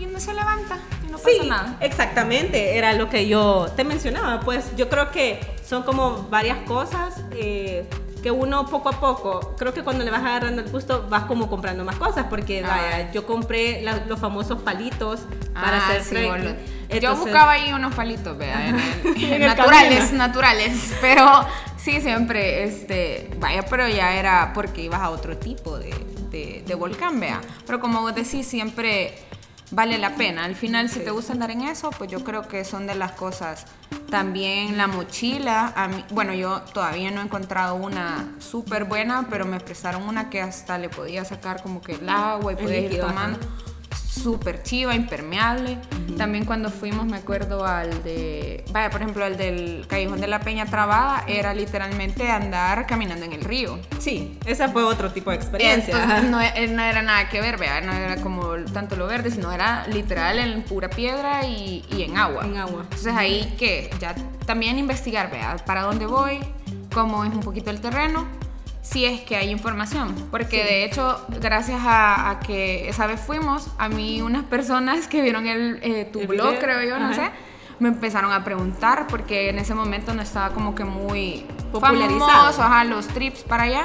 Y 0.00 0.06
no 0.06 0.18
se 0.18 0.32
levanta, 0.32 0.78
y 1.06 1.10
no 1.12 1.18
Sí, 1.18 1.36
pasa 1.38 1.48
nada. 1.48 1.76
exactamente, 1.80 2.76
era 2.78 2.94
lo 2.94 3.10
que 3.10 3.28
yo 3.28 3.66
te 3.76 3.84
mencionaba, 3.84 4.40
pues 4.40 4.74
yo 4.76 4.88
creo 4.88 5.10
que 5.10 5.38
son 5.68 5.82
como 5.82 6.26
varias 6.30 6.58
cosas 6.66 7.14
eh, 7.32 7.86
que 8.24 8.30
uno 8.30 8.64
poco 8.64 8.88
a 8.88 8.98
poco, 8.98 9.54
creo 9.58 9.74
que 9.74 9.82
cuando 9.84 10.02
le 10.02 10.10
vas 10.10 10.22
agarrando 10.22 10.62
el 10.62 10.70
gusto 10.70 11.06
vas 11.10 11.24
como 11.24 11.46
comprando 11.50 11.84
más 11.84 11.96
cosas, 11.96 12.24
porque 12.30 12.64
Ah. 12.64 12.68
vaya, 12.68 13.12
yo 13.12 13.26
compré 13.26 13.82
la- 13.82 14.02
los 14.06 14.18
famosos 14.18 14.62
palitos 14.62 15.20
para 15.52 15.76
Ah, 15.76 15.88
hacer 15.90 16.02
sí. 16.04 16.98
Yo 17.02 17.14
buscaba 17.16 17.52
ahí 17.52 17.70
unos 17.74 17.94
palitos, 17.94 18.38
vea, 18.38 18.68
en 18.70 18.76
el- 19.04 19.32
En 19.34 19.42
naturales, 19.46 20.12
naturales, 20.14 20.94
pero 21.02 21.44
sí, 21.76 22.00
siempre, 22.00 22.64
este, 22.64 23.30
vaya, 23.38 23.62
pero 23.66 23.86
ya 23.90 24.14
era 24.14 24.52
porque 24.54 24.80
ibas 24.80 25.00
a 25.02 25.10
otro 25.10 25.36
tipo 25.36 25.78
de, 25.78 25.90
de- 26.30 26.62
de 26.66 26.74
volcán, 26.74 27.20
vea. 27.20 27.42
Pero 27.66 27.78
como 27.78 28.00
vos 28.00 28.14
decís, 28.14 28.46
siempre 28.46 29.18
vale 29.74 29.98
la 29.98 30.14
pena. 30.14 30.44
Al 30.44 30.54
final, 30.54 30.88
si 30.88 31.00
te 31.00 31.10
gusta 31.10 31.32
andar 31.32 31.50
en 31.50 31.62
eso, 31.62 31.90
pues 31.90 32.10
yo 32.10 32.22
creo 32.22 32.46
que 32.48 32.64
son 32.64 32.86
de 32.86 32.94
las 32.94 33.12
cosas. 33.12 33.66
También 34.10 34.76
la 34.76 34.86
mochila, 34.86 35.72
a 35.74 35.88
mí, 35.88 36.04
bueno, 36.10 36.34
yo 36.34 36.60
todavía 36.72 37.10
no 37.10 37.20
he 37.20 37.24
encontrado 37.24 37.74
una 37.74 38.34
súper 38.38 38.84
buena, 38.84 39.26
pero 39.28 39.44
me 39.44 39.58
prestaron 39.60 40.04
una 40.04 40.30
que 40.30 40.40
hasta 40.40 40.78
le 40.78 40.88
podía 40.88 41.24
sacar 41.24 41.62
como 41.62 41.82
que 41.82 41.92
el 41.92 42.08
agua 42.08 42.52
y 42.52 42.56
El 42.56 42.62
podía 42.62 42.80
ir 42.80 43.02
ajá. 43.02 43.38
Súper 44.14 44.62
chiva, 44.62 44.94
impermeable. 44.94 45.78
También 46.16 46.44
cuando 46.44 46.70
fuimos, 46.70 47.06
me 47.06 47.16
acuerdo 47.16 47.66
al 47.66 48.02
de, 48.04 48.64
vaya, 48.72 48.90
por 48.90 49.02
ejemplo, 49.02 49.26
el 49.26 49.36
del 49.36 49.86
Callejón 49.88 50.20
de 50.20 50.28
la 50.28 50.40
Peña 50.40 50.66
Trabada, 50.66 51.24
era 51.26 51.52
literalmente 51.54 52.30
andar 52.30 52.86
caminando 52.86 53.24
en 53.24 53.32
el 53.32 53.42
río. 53.42 53.78
Sí, 53.98 54.38
esa 54.46 54.68
fue 54.68 54.84
otro 54.84 55.12
tipo 55.12 55.30
de 55.30 55.36
experiencia. 55.36 55.94
Entonces, 55.94 56.24
no, 56.30 56.40
e, 56.40 56.68
no, 56.68 56.82
era 56.82 57.02
nada 57.02 57.28
que 57.28 57.40
ver, 57.40 57.58
vea, 57.58 57.80
no 57.80 57.92
era 57.92 58.16
como 58.16 58.54
tanto 58.72 58.96
lo 58.96 59.06
verde, 59.06 59.30
sino 59.30 59.52
era 59.52 59.86
literal 59.88 60.38
en 60.38 60.62
pura 60.62 60.88
piedra 60.88 61.44
y, 61.46 61.84
y 61.90 62.02
en 62.02 62.16
agua. 62.16 62.44
En 62.44 62.56
agua. 62.56 62.82
Entonces 62.82 63.14
ahí 63.14 63.54
que 63.58 63.90
ya 63.98 64.14
también 64.46 64.78
investigar, 64.78 65.30
vea, 65.30 65.56
para 65.66 65.82
dónde 65.82 66.06
voy, 66.06 66.38
cómo 66.92 67.24
es 67.24 67.32
un 67.32 67.40
poquito 67.40 67.70
el 67.70 67.80
terreno 67.80 68.43
si 68.84 69.06
es 69.06 69.22
que 69.22 69.36
hay 69.36 69.50
información. 69.50 70.14
Porque 70.30 70.62
de 70.62 70.84
hecho, 70.84 71.24
gracias 71.40 71.80
a, 71.84 72.38
que 72.46 72.88
esa 72.88 73.06
vez 73.06 73.18
fuimos, 73.18 73.68
a 73.78 73.88
mí 73.88 74.20
unas 74.20 74.44
personas 74.44 75.08
que 75.08 75.22
vieron 75.22 75.46
el, 75.46 75.80
eh, 75.82 76.08
tu 76.12 76.20
blog, 76.26 76.58
creo 76.60 76.82
yo, 76.84 77.00
no 77.00 77.12
sé, 77.14 77.30
me 77.80 77.88
empezaron 77.88 78.30
a 78.30 78.44
preguntar 78.44 79.06
porque 79.08 79.48
en 79.48 79.58
ese 79.58 79.74
momento 79.74 80.14
no 80.14 80.22
estaba 80.22 80.54
como 80.54 80.74
que 80.74 80.84
muy 80.84 81.46
popularizado, 81.72 82.52
famoso, 82.52 82.90
los 82.90 83.08
trips 83.08 83.42
para 83.42 83.64
allá. 83.64 83.84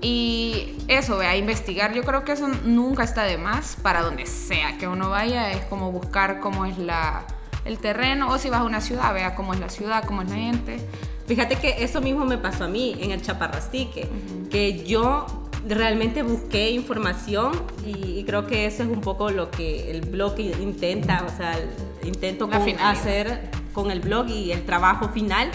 Y 0.00 0.76
eso, 0.86 1.18
a 1.18 1.34
investigar, 1.34 1.92
yo 1.92 2.04
creo 2.04 2.22
que 2.22 2.32
eso 2.32 2.46
nunca 2.64 3.02
está 3.02 3.24
de 3.24 3.38
más 3.38 3.76
para 3.82 4.02
donde 4.02 4.26
sea 4.26 4.76
que 4.78 4.86
uno 4.86 5.10
vaya, 5.10 5.50
es 5.50 5.64
como 5.64 5.90
buscar 5.90 6.38
cómo 6.38 6.66
es 6.66 6.78
la, 6.78 7.24
el 7.64 7.78
terreno, 7.78 8.28
o 8.28 8.38
si 8.38 8.50
vas 8.50 8.60
a 8.60 8.64
una 8.64 8.80
ciudad, 8.80 9.12
vea 9.12 9.34
cómo 9.34 9.54
es 9.54 9.60
la 9.60 9.70
ciudad, 9.70 10.04
cómo 10.04 10.22
es 10.22 10.30
la 10.30 10.36
gente. 10.36 10.86
Fíjate 11.28 11.56
que 11.56 11.84
eso 11.84 12.00
mismo 12.00 12.24
me 12.24 12.38
pasó 12.38 12.64
a 12.64 12.68
mí 12.68 12.96
en 13.00 13.10
el 13.10 13.20
Chaparrastique, 13.20 14.08
que 14.50 14.82
yo 14.84 15.26
realmente 15.68 16.22
busqué 16.22 16.70
información 16.70 17.52
y, 17.84 18.24
creo 18.24 18.46
que 18.46 18.64
eso 18.64 18.82
es 18.82 18.88
un 18.88 19.02
poco 19.02 19.28
lo 19.28 19.50
que 19.50 19.90
el 19.90 20.00
blog 20.00 20.40
intenta, 20.40 21.26
o 21.26 21.36
sea, 21.36 21.58
intento 22.02 22.48
hacer 22.80 23.50
con 23.74 23.90
el 23.90 24.00
blog 24.00 24.28
y 24.28 24.52
el 24.52 24.64
trabajo 24.64 25.10
final 25.10 25.50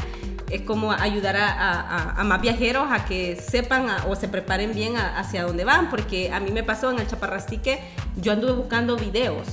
es 0.52 0.62
como 0.62 0.92
ayudar 0.92 1.36
a, 1.38 2.22
más 2.24 2.40
viajeros 2.40 2.92
a 2.92 3.06
que 3.06 3.36
sepan 3.36 3.88
o 4.08 4.16
se 4.16 4.28
preparen 4.28 4.76
bien 4.76 4.96
hacia 4.96 5.44
dónde 5.44 5.66
van, 5.66 5.90
porque 5.90 6.32
a 6.32 6.40
mí 6.40 6.52
me 6.52 6.64
pasó 6.64 6.92
en 6.92 7.00
el 7.00 7.08
Chaparrastique, 7.08 7.80
yo 8.18 8.34
anduve 8.34 8.54
buscando 8.54 8.96
videos 8.96 9.48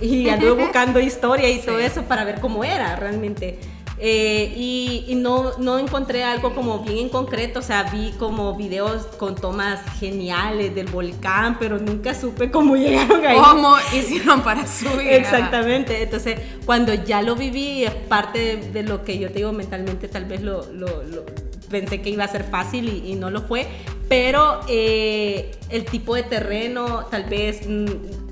y 0.00 0.28
anduve 0.28 0.62
buscando 0.64 0.98
historia 0.98 1.48
y 1.48 1.60
todo 1.60 1.78
eso 1.78 2.02
para 2.02 2.24
ver 2.24 2.40
cómo 2.40 2.64
era 2.64 2.96
realmente. 2.96 3.60
Eh, 4.04 4.52
y, 4.56 5.14
no, 5.14 5.56
no, 5.58 5.78
encontré 5.78 6.24
algo 6.24 6.56
como 6.56 6.80
bien 6.80 6.98
en 6.98 7.08
concreto, 7.08 7.60
o 7.60 7.62
sea, 7.62 7.84
vi 7.84 8.10
como 8.18 8.56
videos 8.56 9.06
con 9.16 9.36
tomas 9.36 9.80
geniales 10.00 10.74
del 10.74 10.88
volcán, 10.88 11.56
pero 11.60 11.78
nunca 11.78 12.12
supe 12.12 12.50
cómo 12.50 12.74
llegaron 12.76 13.24
ahí. 13.24 13.38
¿Cómo 13.38 13.76
hicieron 13.94 14.42
para 14.42 14.66
subir? 14.66 15.06
Exactamente, 15.06 16.02
entonces 16.02 16.36
cuando 16.66 16.92
ya 16.92 17.22
lo 17.22 17.36
viví, 17.36 17.84
es 17.84 17.92
parte 17.92 18.56
de, 18.56 18.82
lo 18.82 19.04
que 19.04 19.20
yo 19.20 19.28
te 19.28 19.34
digo 19.34 19.52
mentalmente, 19.52 20.08
tal 20.08 20.24
vez 20.24 20.42
lo, 20.42 20.66
lo, 20.72 21.24
pensé 21.70 22.02
que 22.02 22.10
iba 22.10 22.24
a 22.24 22.28
ser 22.28 22.42
fácil 22.42 23.04
y, 23.06 23.14
no 23.14 23.30
lo 23.30 23.42
fue, 23.42 23.68
pero 24.08 24.62
eh, 24.68 25.52
el 25.70 25.84
tipo 25.84 26.16
de 26.16 26.24
terreno, 26.24 27.06
tal 27.08 27.26
vez 27.26 27.68
mm, 27.68 27.86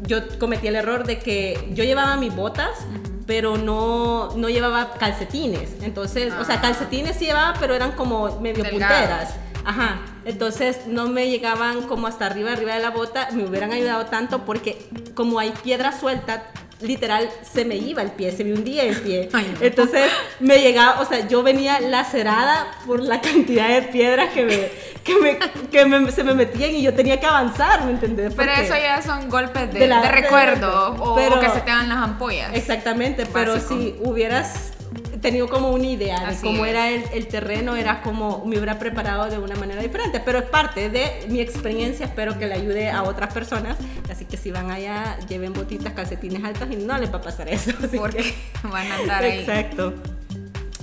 yo 0.04 0.18
cometí 0.40 0.66
el 0.66 0.74
error 0.74 1.06
de 1.06 1.20
que 1.20 1.68
yo 1.74 1.85
llevaba 1.85 2.16
mis 2.16 2.35
botas 2.35 2.87
pero 3.31 3.57
no, 3.57 4.35
no 4.35 4.49
llevaba 4.49 4.95
calcetines. 4.95 5.77
Entonces, 5.83 6.33
o 6.40 6.45
sea, 6.45 6.57
ah. 6.57 6.61
calcetines 6.61 7.14
sí 7.16 7.27
llevaba, 7.27 7.55
pero 7.61 7.75
eran 7.75 7.93
como 7.93 8.40
medio 8.40 8.64
punteras. 8.69 9.37
Ajá. 9.64 10.01
Entonces 10.25 10.88
no 10.88 11.07
me 11.07 11.31
llegaban 11.31 11.83
como 11.83 12.09
hasta 12.09 12.27
arriba, 12.27 12.51
arriba 12.51 12.75
de 12.75 12.81
la 12.81 12.90
bota. 12.90 13.29
Me 13.31 13.45
hubieran 13.45 13.71
ayudado 13.71 14.07
tanto 14.07 14.45
porque 14.45 14.85
como 15.14 15.38
hay 15.38 15.53
piedra 15.62 15.97
suelta, 15.97 16.43
literal 16.81 17.29
se 17.43 17.64
me 17.64 17.77
iba 17.77 18.03
el 18.03 18.11
pie, 18.11 18.33
se 18.33 18.45
me 18.45 18.53
hundía 18.53 18.85
el 18.85 18.97
pie. 18.97 19.29
Entonces 19.61 20.11
me 20.38 20.61
llegaba, 20.61 21.01
o 21.01 21.05
sea, 21.05 21.27
yo 21.29 21.43
venía 21.43 21.81
lacerada 21.81 22.71
por 22.87 23.01
la 23.01 23.21
cantidad 23.21 23.69
de 23.69 23.83
piedras 23.83 24.31
que 24.33 24.45
me, 24.45 25.38
que 25.71 25.87
me, 25.87 26.11
se 26.11 26.25
me 26.25 26.35
metían 26.35 26.71
y 26.71 26.83
yo 26.83 26.95
tenía 26.95 27.19
que 27.21 27.27
avanzar, 27.27 27.85
¿me 27.85 27.93
entendés? 27.93 28.35
Pero 28.35 28.53
eso 28.53 28.75
ya 28.75 29.03
son 29.03 29.29
golpes 29.29 29.73
de, 29.73 29.87
recuerdo 30.11 30.95
o, 30.99 31.16
que 31.16 31.51
se 31.51 31.61
te 31.61 31.71
dan 31.71 31.88
las 31.88 31.99
ampollas. 31.99 32.53
Exactamente, 32.55 33.27
pero 33.33 33.59
si 33.61 33.97
hubieras 34.01 34.73
tenido 35.20 35.48
como 35.48 35.70
una 35.70 35.87
idea 35.87 36.30
de 36.30 36.37
cómo 36.40 36.64
era 36.64 36.90
el, 36.90 37.26
terreno, 37.26 37.76
era 37.76 38.02
como 38.02 38.44
me 38.46 38.56
hubiera 38.56 38.78
preparado 38.78 39.28
de 39.30 39.38
una 39.38 39.54
manera 39.56 39.83
diferente, 39.83 40.20
pero 40.20 40.38
es 40.38 40.44
parte 40.44 40.90
de 40.90 41.26
mi 41.28 41.40
experiencia, 41.40 42.06
espero 42.06 42.38
que 42.38 42.46
le 42.46 42.54
ayude 42.54 42.90
a 42.90 43.02
otras 43.02 43.33
personas, 43.33 43.76
así 44.11 44.24
que 44.24 44.37
si 44.37 44.50
van 44.50 44.70
allá, 44.70 45.18
lleven 45.28 45.52
botitas, 45.52 45.92
calcetines 45.92 46.42
altos 46.42 46.68
y 46.70 46.76
no 46.76 46.96
les 46.98 47.12
va 47.12 47.18
a 47.18 47.22
pasar 47.22 47.48
eso. 47.48 47.72
Porque 47.96 48.35
van 48.62 48.90
a 48.90 48.96
andar 48.96 49.24
ahí. 49.24 49.40
Exacto. 49.40 49.94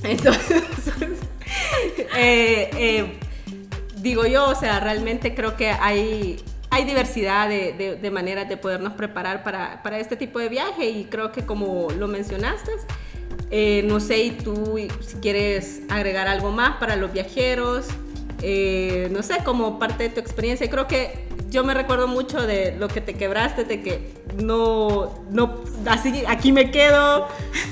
Entonces, 0.04 0.64
eh, 2.16 2.70
eh, 2.78 3.20
digo 3.98 4.26
yo, 4.26 4.50
o 4.50 4.56
sea, 4.56 4.80
realmente 4.80 5.34
creo 5.34 5.58
que 5.58 5.70
hay 5.70 6.40
hay 6.70 6.84
diversidad 6.84 7.48
de, 7.48 7.98
de, 8.00 8.12
maneras 8.12 8.50
de 8.50 8.58
podernos 8.58 8.94
preparar 8.94 9.42
para, 9.42 9.82
para, 9.84 10.00
este 10.00 10.18
tipo 10.18 10.38
de 10.38 10.50
viaje 10.50 10.90
y 10.90 11.06
creo 11.06 11.32
que 11.32 11.46
como 11.46 11.88
lo 11.92 12.10
mencionaste, 12.10 12.72
eh, 13.50 13.84
no 13.86 14.00
sé, 14.00 14.20
y 14.24 14.32
tú 14.32 14.78
si 15.02 15.18
quieres 15.18 15.82
agregar 15.90 16.28
algo 16.28 16.52
más 16.52 16.78
para 16.78 16.96
los 16.96 17.14
viajeros, 17.14 17.88
eh, 18.42 19.08
no 19.12 19.24
sé, 19.24 19.38
como 19.44 19.80
parte 19.80 20.04
de 20.04 20.10
tu 20.10 20.20
experiencia. 20.20 20.70
Creo 20.70 20.88
que 20.88 21.28
yo 21.50 21.64
me 21.64 21.74
recuerdo 21.74 22.08
mucho 22.08 22.46
de 22.46 22.76
lo 22.78 22.88
que 22.88 23.02
te 23.02 23.14
quebraste, 23.14 23.64
de 23.64 23.82
que 23.82 24.14
no, 24.36 25.24
no, 25.32 25.64
así, 25.86 26.24
aquí 26.28 26.52
me 26.52 26.72
quedo. 26.72 27.28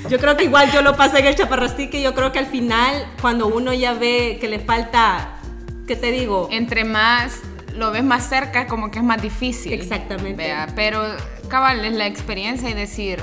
Yo 0.08 0.18
creo 0.18 0.36
que 0.36 0.44
igual 0.44 0.72
yo 0.72 0.82
lo 0.82 0.96
pasé 0.96 1.20
en 1.20 1.26
el 1.26 1.36
chaparrastique 1.36 1.98
y 1.98 2.02
yo 2.02 2.14
creo 2.14 2.32
que 2.32 2.38
al 2.38 2.46
final, 2.46 3.06
cuando 3.20 3.46
uno 3.46 3.72
ya 3.72 3.92
ve 3.92 4.38
que 4.40 4.48
le 4.48 4.58
falta, 4.58 5.40
¿qué 5.86 5.94
te 5.94 6.10
digo? 6.10 6.48
Entre 6.50 6.84
más 6.84 7.40
lo 7.76 7.90
ves 7.90 8.04
más 8.04 8.26
cerca, 8.26 8.66
como 8.66 8.90
que 8.90 8.98
es 8.98 9.04
más 9.04 9.20
difícil. 9.20 9.72
Exactamente. 9.74 10.34
Vea, 10.34 10.68
pero 10.74 11.02
cabal 11.48 11.84
es 11.84 11.92
la 11.92 12.06
experiencia 12.06 12.70
y 12.70 12.74
decir, 12.74 13.20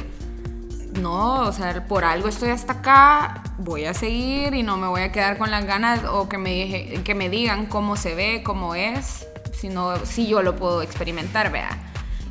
no, 1.00 1.42
o 1.42 1.52
sea, 1.52 1.86
por 1.88 2.06
algo 2.06 2.28
estoy 2.28 2.50
hasta 2.50 2.74
acá, 2.74 3.44
voy 3.58 3.86
a 3.86 3.94
seguir 3.94 4.54
y 4.54 4.64
no 4.64 4.78
me 4.78 4.88
voy 4.88 5.02
a 5.02 5.12
quedar 5.12 5.38
con 5.38 5.50
las 5.52 5.66
ganas 5.66 6.02
o 6.06 6.30
que 6.30 6.38
me, 6.38 7.02
que 7.04 7.16
me 7.16 7.30
digan 7.30 7.66
cómo 7.66 7.96
se 7.96 8.16
ve, 8.16 8.42
cómo 8.44 8.76
es, 8.76 9.28
sino 9.54 9.98
si 10.06 10.28
yo 10.28 10.42
lo 10.42 10.56
puedo 10.56 10.82
experimentar, 10.82 11.52
vea. 11.52 11.70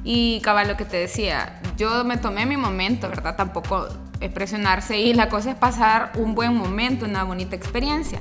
Y 0.05 0.41
cabal, 0.41 0.69
lo 0.69 0.77
que 0.77 0.85
te 0.85 0.97
decía, 0.97 1.61
yo 1.77 2.05
me 2.05 2.17
tomé 2.17 2.47
mi 2.47 2.57
momento, 2.57 3.09
¿verdad? 3.09 3.37
Tampoco 3.37 3.89
es 4.21 4.31
presionarse 4.33 4.99
y 4.99 5.15
la 5.15 5.29
cosa 5.29 5.51
es 5.51 5.57
pasar 5.57 6.13
un 6.17 6.35
buen 6.35 6.57
momento, 6.57 7.05
una 7.05 7.25
bonita 7.25 7.57
experiencia. 7.57 8.21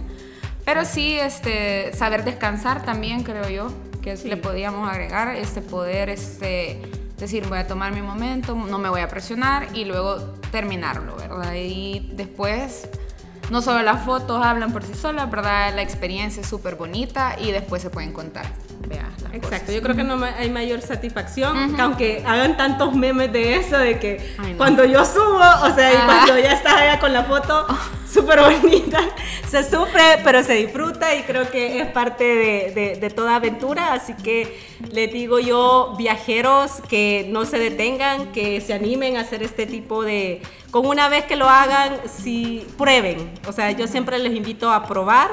Pero 0.65 0.85
sí, 0.85 1.17
este, 1.17 1.91
saber 1.93 2.23
descansar 2.23 2.83
también, 2.83 3.23
creo 3.23 3.49
yo, 3.49 3.71
que 4.01 4.15
le 4.15 4.37
podíamos 4.37 4.89
agregar, 4.89 5.35
este 5.35 5.61
poder, 5.61 6.09
este 6.09 6.81
decir, 7.21 7.47
voy 7.47 7.59
a 7.59 7.67
tomar 7.67 7.93
mi 7.93 8.01
momento, 8.01 8.55
no 8.55 8.77
me 8.77 8.89
voy 8.89 9.01
a 9.01 9.07
presionar 9.07 9.67
y 9.73 9.85
luego 9.85 10.17
terminarlo, 10.51 11.15
¿verdad? 11.15 11.53
Y 11.55 12.09
después, 12.13 12.89
no 13.49 13.61
solo 13.61 13.81
las 13.83 14.03
fotos 14.03 14.43
hablan 14.45 14.73
por 14.73 14.83
sí 14.83 14.93
solas, 14.93 15.29
¿verdad? 15.29 15.73
La 15.75 15.81
experiencia 15.81 16.41
es 16.41 16.47
súper 16.47 16.75
bonita 16.75 17.35
y 17.39 17.51
después 17.51 17.81
se 17.81 17.89
pueden 17.89 18.11
contar. 18.11 18.45
Exacto, 19.33 19.71
yo 19.71 19.81
creo 19.81 19.95
que 19.95 20.03
no 20.03 20.21
hay 20.23 20.49
mayor 20.49 20.81
satisfacción, 20.81 21.75
que 21.75 21.81
aunque 21.81 22.23
hagan 22.25 22.57
tantos 22.57 22.93
memes 22.93 23.31
de 23.31 23.55
eso, 23.55 23.77
de 23.77 23.97
que 23.97 24.35
cuando 24.57 24.83
yo 24.83 25.05
subo, 25.05 25.39
o 25.63 25.73
sea, 25.73 25.93
y 25.93 25.97
cuando 26.05 26.37
ya 26.37 26.53
estás 26.53 26.73
allá 26.73 26.99
con 26.99 27.13
la 27.13 27.23
foto 27.23 27.65
súper 28.11 28.41
bonita, 28.41 28.99
se 29.49 29.63
sufre, 29.63 30.19
pero 30.23 30.43
se 30.43 30.53
disfruta 30.53 31.15
y 31.15 31.23
creo 31.23 31.49
que 31.49 31.81
es 31.81 31.87
parte 31.87 32.23
de, 32.23 32.97
de, 32.99 33.09
toda 33.09 33.35
aventura, 33.35 33.93
así 33.93 34.13
que 34.15 34.59
les 34.91 35.11
digo 35.11 35.39
yo, 35.39 35.95
viajeros, 35.97 36.81
que 36.89 37.27
no 37.29 37.45
se 37.45 37.59
detengan, 37.59 38.31
que 38.31 38.59
se 38.61 38.73
animen 38.73 39.17
a 39.17 39.21
hacer 39.21 39.43
este 39.43 39.65
tipo 39.65 40.03
de... 40.03 40.41
Con 40.71 40.87
una 40.87 41.09
vez 41.09 41.25
que 41.25 41.35
lo 41.35 41.49
hagan, 41.49 41.99
si 42.07 42.65
prueben, 42.77 43.29
o 43.45 43.51
sea, 43.51 43.71
yo 43.71 43.87
siempre 43.87 44.17
les 44.19 44.33
invito 44.33 44.71
a 44.71 44.87
probar. 44.87 45.29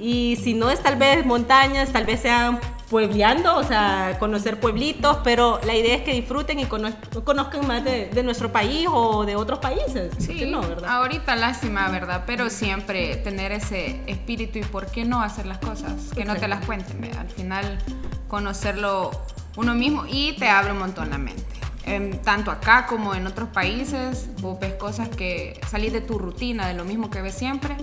Y 0.00 0.36
si 0.42 0.54
no 0.54 0.68
es 0.70 0.80
tal 0.82 0.96
vez 0.96 1.24
montañas, 1.24 1.92
tal 1.92 2.06
vez 2.06 2.20
sean 2.20 2.58
puebleando, 2.90 3.56
o 3.56 3.62
sea, 3.62 4.16
conocer 4.18 4.58
pueblitos, 4.58 5.18
pero 5.22 5.60
la 5.64 5.76
idea 5.76 5.94
es 5.94 6.02
que 6.02 6.12
disfruten 6.12 6.58
y 6.58 6.66
conozcan 6.66 7.66
más 7.66 7.84
de, 7.84 8.10
nuestro 8.24 8.50
país 8.50 8.88
o 8.90 9.24
de 9.24 9.36
otros 9.36 9.60
países. 9.60 10.12
Sí, 10.18 10.44
no, 10.44 10.60
¿verdad? 10.60 10.90
ahorita 10.90 11.36
lástima, 11.36 11.88
¿verdad? 11.88 12.24
Pero 12.26 12.50
siempre 12.50 13.16
tener 13.16 13.52
ese 13.52 14.02
espíritu 14.06 14.58
y 14.58 14.62
por 14.62 14.86
qué 14.86 15.04
no 15.04 15.22
hacer 15.22 15.46
las 15.46 15.58
cosas, 15.58 16.10
que 16.14 16.24
no 16.24 16.34
te 16.34 16.48
las 16.48 16.66
cuenten, 16.66 17.00
¿verdad? 17.00 17.20
Al 17.20 17.28
final 17.28 17.78
conocerlo 18.26 19.12
uno 19.56 19.74
mismo 19.74 20.04
y 20.08 20.32
te 20.32 20.48
abre 20.48 20.72
un 20.72 20.80
montón 20.80 21.10
la 21.10 21.18
mente. 21.18 21.44
tanto 22.24 22.50
acá 22.50 22.86
como 22.86 23.14
en 23.14 23.26
otros 23.26 23.50
países, 23.50 24.28
vos 24.40 24.58
ves 24.58 24.74
cosas 24.74 25.08
que 25.08 25.60
salís 25.68 25.92
de 25.92 26.00
tu 26.00 26.18
rutina, 26.18 26.66
de 26.66 26.74
lo 26.74 26.84
mismo 26.84 27.08
que 27.08 27.22
ves 27.22 27.34
siempre 27.34 27.76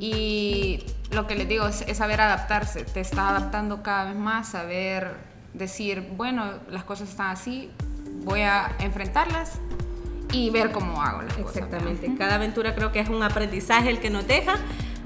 y 0.00 0.82
lo 1.10 1.26
que 1.26 1.34
les 1.34 1.48
digo 1.48 1.66
es, 1.66 1.84
saber 1.96 2.20
adaptarse, 2.20 2.84
te 2.84 3.00
estás 3.00 3.18
adaptando 3.18 3.82
cada 3.82 4.04
vez 4.04 4.16
más, 4.16 4.50
saber 4.50 5.14
decir, 5.54 6.08
bueno, 6.16 6.44
las 6.70 6.84
cosas 6.84 7.08
están 7.08 7.30
así, 7.30 7.70
voy 8.24 8.42
a 8.42 8.72
enfrentarlas 8.78 9.58
y 10.32 10.50
ver 10.50 10.70
cómo 10.70 11.02
hago 11.02 11.22
las 11.22 11.38
Exactamente. 11.38 12.14
Cada 12.16 12.36
aventura 12.36 12.74
creo 12.74 12.92
que 12.92 13.00
es 13.00 13.08
un 13.08 13.22
aprendizaje 13.22 13.90
el 13.90 13.98
que 14.00 14.10
nos 14.10 14.26
deja. 14.26 14.56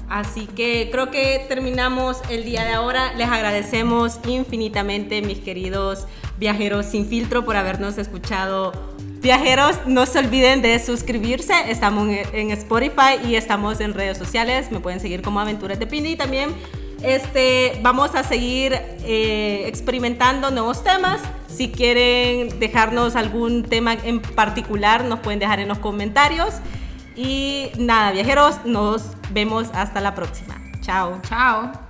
Así 0.09 0.47
que 0.47 0.91
creo 0.93 1.11
que 1.11 1.47
terminamos 1.49 2.21
el 2.29 2.45
día 2.45 2.65
de 2.65 2.75
ahora. 2.75 3.15
Les 3.15 3.29
agradecemos 3.29 4.21
infinitamente, 4.27 5.23
mis 5.23 5.39
queridos 5.39 6.07
viajeros 6.39 6.87
sin 6.87 7.07
filtro, 7.07 7.45
por 7.47 7.57
habernos 7.57 7.97
escuchado. 7.97 8.94
Viajeros, 9.25 9.79
no 9.87 10.05
se 10.05 10.19
olviden 10.19 10.61
de 10.61 10.79
suscribirse. 10.79 11.55
Estamos 11.71 12.11
en 12.11 12.51
Spotify 12.51 13.19
y 13.27 13.37
estamos 13.37 13.81
en 13.81 13.95
redes 13.95 14.19
sociales. 14.19 14.71
Me 14.71 14.81
pueden 14.81 15.01
seguir 15.01 15.23
como 15.23 15.41
Aventuras 15.41 15.79
de 15.79 15.87
Pindi 15.87 16.11
y 16.11 16.17
también 16.17 16.51
este, 17.03 17.81
vamos 17.81 18.15
a 18.15 18.23
seguir 18.23 18.75
eh, 18.75 19.65
experimentando 19.67 20.51
nuevos 20.51 20.85
temas. 20.85 21.23
Si 21.49 21.73
quieren 21.73 22.61
dejarnos 22.61 23.17
algún 23.17 23.63
tema 23.63 23.95
en 23.95 24.21
particular, 24.21 25.05
nos 25.05 25.21
pueden 25.21 25.39
dejar 25.39 25.59
en 25.59 25.69
los 25.69 25.79
comentarios. 25.79 26.57
Y 27.17 27.71
nada, 27.79 28.13
viajeros, 28.13 28.57
nos 28.67 29.13
vemos 29.31 29.69
hasta 29.73 30.03
la 30.03 30.15
próxima. 30.15 30.61
Chao. 30.83 31.19
Chao. 31.27 31.84